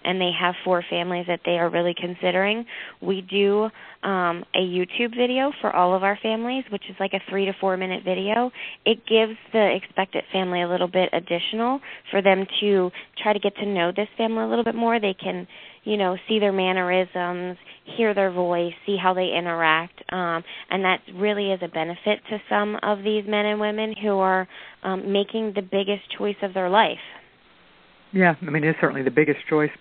[0.05, 2.65] and they have four families that they are really considering.
[3.01, 3.69] We do
[4.03, 7.53] um, a YouTube video for all of our families, which is like a three to
[7.59, 8.51] four minute video.
[8.85, 11.79] It gives the expected family a little bit additional
[12.11, 12.91] for them to
[13.21, 14.99] try to get to know this family a little bit more.
[14.99, 15.47] They can,
[15.83, 17.57] you know, see their mannerisms,
[17.97, 22.39] hear their voice, see how they interact, um, and that really is a benefit to
[22.47, 24.47] some of these men and women who are
[24.83, 26.99] um, making the biggest choice of their life.
[28.11, 29.71] Yeah, I mean it's certainly the biggest choice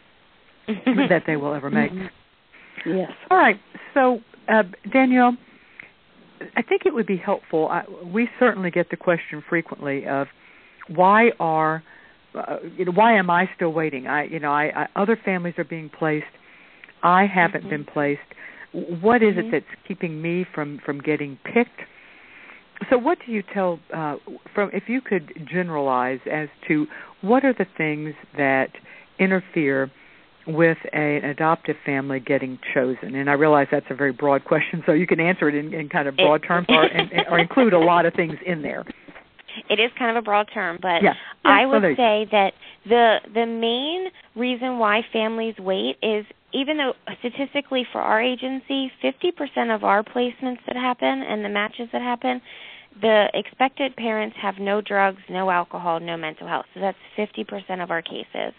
[1.09, 1.93] that they will ever make.
[1.93, 2.97] Mm-hmm.
[2.97, 3.11] Yes.
[3.31, 3.57] All right.
[3.95, 5.37] So, uh, Danielle,
[6.57, 7.69] I think it would be helpful.
[7.69, 10.27] I, we certainly get the question frequently of
[10.89, 11.83] why are
[12.35, 14.07] uh, you know why am I still waiting?
[14.07, 16.27] I you know I, I other families are being placed.
[17.03, 17.71] I haven't Mhm.
[17.71, 18.21] been placed.
[18.73, 19.39] What is Mhm.
[19.39, 21.81] it that's keeping me from from getting picked?
[22.91, 24.17] So, what do you tell uh,
[24.53, 26.89] from if you could generalize as to
[27.21, 28.71] what are the things that
[29.19, 29.91] interfere
[30.47, 33.15] with a, an adoptive family getting chosen?
[33.15, 35.89] And I realize that's a very broad question, so you can answer it in, in
[35.89, 38.85] kind of broad It- terms or, and, or include a lot of things in there.
[39.71, 41.15] It is kind of a broad term, but Yeah.
[41.45, 42.55] I would so say that
[42.87, 49.75] the the main reason why families wait is even though statistically for our agency, 50%
[49.75, 52.41] of our placements that happen and the matches that happen,
[53.01, 56.67] the expected parents have no drugs, no alcohol, no mental health.
[56.75, 58.55] So that's 50% of our cases.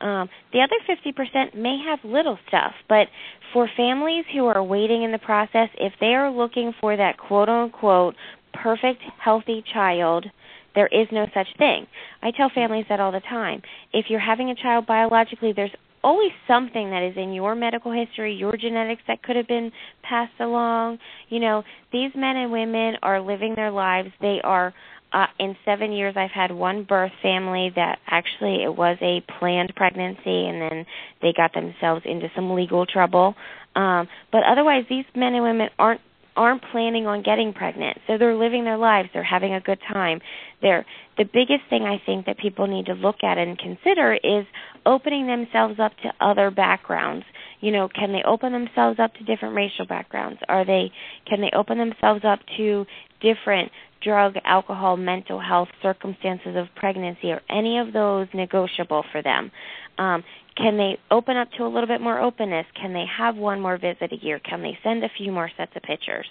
[0.00, 3.08] Um, the other 50% may have little stuff, but
[3.52, 7.48] for families who are waiting in the process, if they are looking for that quote
[7.48, 8.14] unquote
[8.52, 10.26] perfect, healthy child,
[10.74, 11.86] there is no such thing.
[12.22, 13.62] I tell families that all the time.
[13.92, 15.74] If you're having a child biologically, there's
[16.04, 19.72] always something that is in your medical history, your genetics that could have been
[20.02, 20.98] passed along.
[21.30, 24.10] You know, these men and women are living their lives.
[24.20, 24.74] They are
[25.14, 29.72] uh in 7 years I've had one birth family that actually it was a planned
[29.76, 30.86] pregnancy and then
[31.22, 33.34] they got themselves into some legal trouble.
[33.76, 36.00] Um but otherwise these men and women aren't
[36.36, 37.98] aren't planning on getting pregnant.
[38.06, 40.20] So they're living their lives, they're having a good time.
[40.62, 40.84] They're
[41.16, 44.44] the biggest thing I think that people need to look at and consider is
[44.84, 47.24] opening themselves up to other backgrounds.
[47.60, 50.40] You know, can they open themselves up to different racial backgrounds?
[50.48, 50.90] Are they
[51.26, 52.84] can they open themselves up to
[53.20, 53.70] different
[54.04, 57.32] drug, alcohol, mental health circumstances of pregnancy?
[57.32, 59.50] Are any of those negotiable for them?
[59.98, 60.22] Um,
[60.56, 62.66] can they open up to a little bit more openness?
[62.80, 64.38] Can they have one more visit a year?
[64.38, 66.26] Can they send a few more sets of pictures?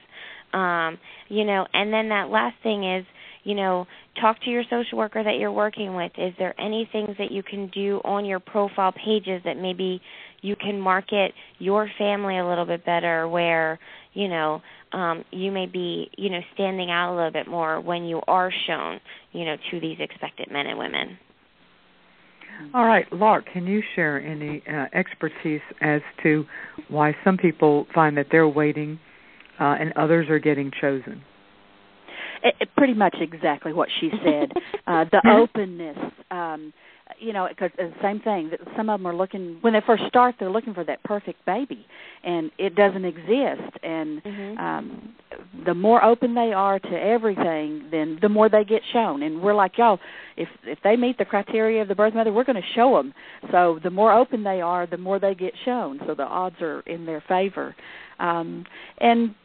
[0.53, 0.97] Um,
[1.27, 3.05] you know, and then that last thing is,
[3.43, 3.85] you know,
[4.19, 6.11] talk to your social worker that you're working with.
[6.17, 10.01] Is there any things that you can do on your profile pages that maybe
[10.41, 13.79] you can market your family a little bit better where,
[14.13, 18.03] you know, um, you may be, you know, standing out a little bit more when
[18.03, 18.99] you are shown,
[19.31, 21.17] you know, to these expected men and women.
[22.73, 26.45] All right, Lark, can you share any uh, expertise as to
[26.87, 28.99] why some people find that they're waiting
[29.59, 31.23] uh, and others are getting chosen?
[32.43, 34.51] It, it, pretty much exactly what she said.
[34.87, 35.97] uh, the openness.
[36.31, 36.73] Um,
[37.19, 38.49] you know, because the same thing.
[38.49, 41.45] That some of them are looking when they first start, they're looking for that perfect
[41.45, 41.85] baby,
[42.23, 43.77] and it doesn't exist.
[43.83, 44.59] And Mhm.
[44.59, 45.15] um,
[45.65, 49.23] the more open they are to everything, then the more they get shown.
[49.23, 49.99] And we're like, y'all,
[50.37, 53.13] if if they meet the criteria of the birth mother, we're going to show them.
[53.51, 55.99] So the more open they are, the more they get shown.
[56.05, 57.75] So the odds are in their favor.
[58.19, 58.65] Um,
[58.99, 59.35] and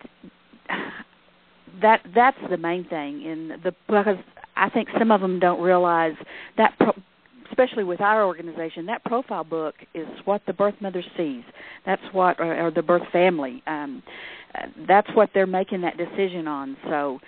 [1.82, 4.16] that that's the main thing in the because
[4.56, 6.14] I think some of them don't realize
[6.56, 6.92] that pro,
[7.58, 11.42] especially with our organization that profile book is what the birth mother sees.
[11.84, 14.02] That's what or, or the birth family um
[14.88, 16.76] that's what they're making that decision on.
[16.88, 17.20] So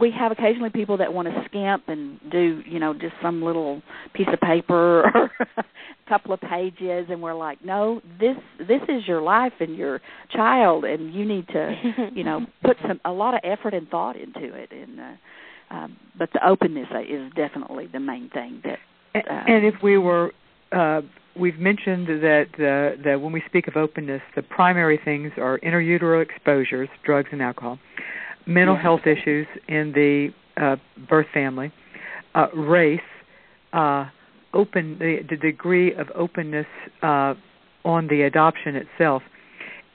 [0.00, 3.82] we have occasionally people that want to skimp and do you know just some little
[4.14, 5.64] piece of paper or a
[6.08, 10.00] couple of pages and we're like no this this is your life and your
[10.30, 11.74] child and you need to
[12.14, 14.70] you know put some a lot of effort and thought into it.
[14.72, 15.14] And uh,
[15.70, 18.78] um, but the openness is definitely the main thing that
[19.14, 20.32] A- uh, and if we were,
[20.72, 21.02] uh,
[21.38, 26.22] we've mentioned that uh, that when we speak of openness, the primary things are intrautero
[26.22, 27.78] exposures, drugs and alcohol,
[28.46, 28.82] mental Yes.
[28.82, 30.76] health issues in the uh,
[31.08, 31.72] birth family,
[32.34, 33.00] uh, race,
[33.72, 34.06] uh,
[34.52, 36.66] open the, the degree of openness
[37.02, 37.34] uh,
[37.84, 39.22] on the adoption itself.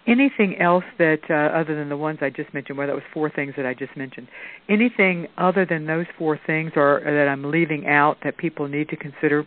[0.10, 3.30] Anything else that uh, other than the ones I just mentioned, where that was four
[3.30, 4.28] things that I just mentioned,
[4.68, 8.90] anything other than those four things, or, or that I'm leaving out that people need
[8.90, 9.46] to consider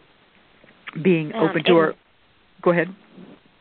[1.02, 1.72] being Um, open to?
[1.72, 1.94] Or
[2.62, 2.88] go ahead.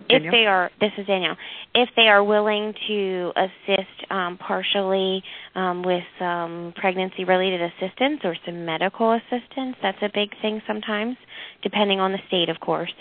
[0.02, 0.32] if Danielle?
[0.32, 1.38] they are this is Danielle,
[1.74, 5.24] if they are willing to assist um, partially
[5.56, 11.16] um, with some pregnancy related assistance or some medical assistance, that's a big thing sometimes,
[11.64, 12.94] depending on the state, of course.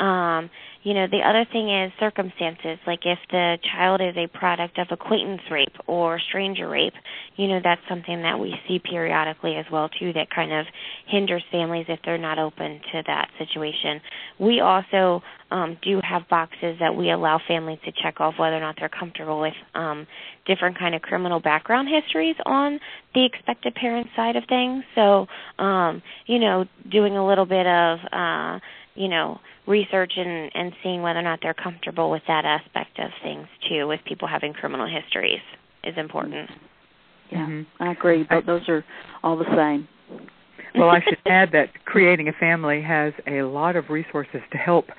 [0.00, 0.50] Um,
[0.82, 4.88] you know, the other thing is circumstances, like if the child is a product of
[4.90, 6.92] acquaintance rape or stranger rape,
[7.36, 10.66] you know, that's something that we see periodically as well too that kind of
[11.06, 14.00] hinders families if they're not open to that situation.
[14.38, 18.60] We also um, do have boxes that we allow families to check off whether or
[18.60, 20.06] not they're comfortable with um,
[20.46, 22.78] different kind of criminal background histories on
[23.14, 24.84] the expected parent side of things.
[24.94, 25.28] So,
[25.58, 28.58] um, you know, doing a little bit of, uh,
[28.94, 33.10] you know, research and, and seeing whether or not they're comfortable with that aspect of
[33.22, 35.40] things too, with people having criminal histories,
[35.82, 36.50] is important.
[37.30, 37.66] yeah Mhm.
[37.80, 38.84] I agree I- but those are
[39.22, 39.88] all the same
[40.74, 44.90] Well, I should add that creating a family has a lot of resources to help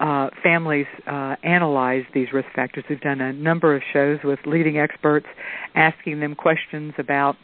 [0.00, 2.84] uh, families uh, analyze these risk factors.
[2.90, 5.26] We've done a number of shows with leading experts,
[5.76, 7.36] asking them questions about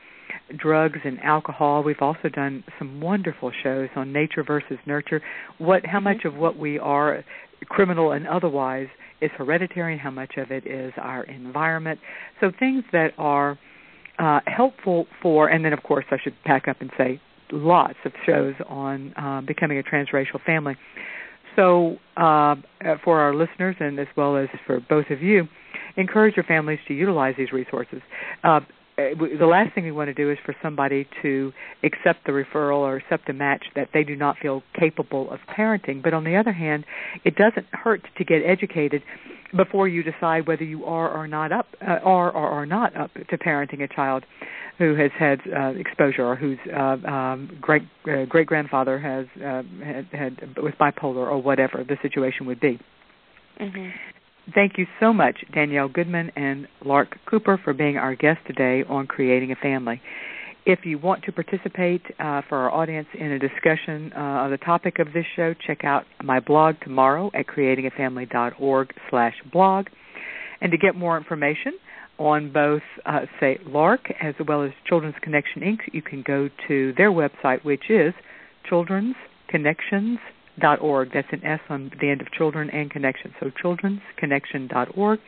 [0.56, 1.82] drugs and alcohol.
[1.82, 5.20] We've also done some wonderful shows on nature versus nurture.
[5.58, 7.24] What, how much of what we are,
[7.66, 8.88] criminal and otherwise,
[9.20, 11.98] is hereditary, and how much of it is our environment.
[12.40, 13.58] So things that are
[14.18, 17.20] uh, helpful for, and then of course I should back up and say
[17.50, 20.76] lots of shows on uh, becoming a transracial family.
[21.56, 22.54] So uh,
[23.04, 25.48] for our listeners and as well as for both of you,
[25.96, 28.00] encourage your families to utilize these resources.
[28.44, 28.60] Uh,
[28.98, 31.52] the last thing we want to do is for somebody to
[31.84, 36.02] accept the referral or accept a match that they do not feel capable of parenting.
[36.02, 36.84] But on the other hand,
[37.24, 39.02] it doesn't hurt to get educated
[39.56, 43.12] before you decide whether you are or not up uh, are or are not up
[43.14, 44.24] to parenting a child
[44.78, 49.62] who has had uh, exposure or whose uh, um, great uh, great grandfather has uh,
[49.84, 52.78] had, had with bipolar or whatever the situation would be.
[53.60, 53.88] Mm-hmm.
[54.54, 59.06] Thank you so much, Danielle Goodman and Lark Cooper, for being our guest today on
[59.06, 60.00] Creating a Family.
[60.64, 64.56] If you want to participate uh, for our audience in a discussion uh, on the
[64.56, 69.88] topic of this show, check out my blog tomorrow at creatingafamily.org slash blog.
[70.62, 71.72] And to get more information
[72.18, 76.94] on both, uh, say, Lark as well as Children's Connection Inc., you can go to
[76.96, 78.14] their website, which is
[78.70, 80.18] children'sconnections.org.
[80.60, 83.34] That's an S on the end of children and connection.
[83.40, 85.20] So children'sconnection.org.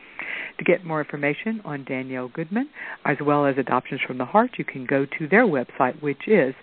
[0.59, 2.69] To get more information on Danielle Goodman,
[3.05, 6.55] as well as Adoptions from the Heart, you can go to their website, which is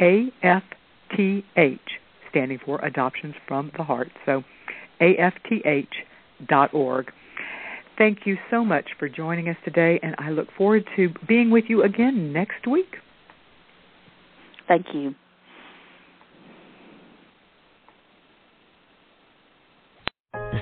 [0.00, 0.62] AFTH,
[2.30, 4.10] standing for Adoptions from the Heart.
[4.26, 4.42] So
[5.00, 5.88] AFTH
[6.48, 7.12] dot org.
[7.96, 11.64] Thank you so much for joining us today, and I look forward to being with
[11.68, 12.96] you again next week.
[14.66, 15.14] thank you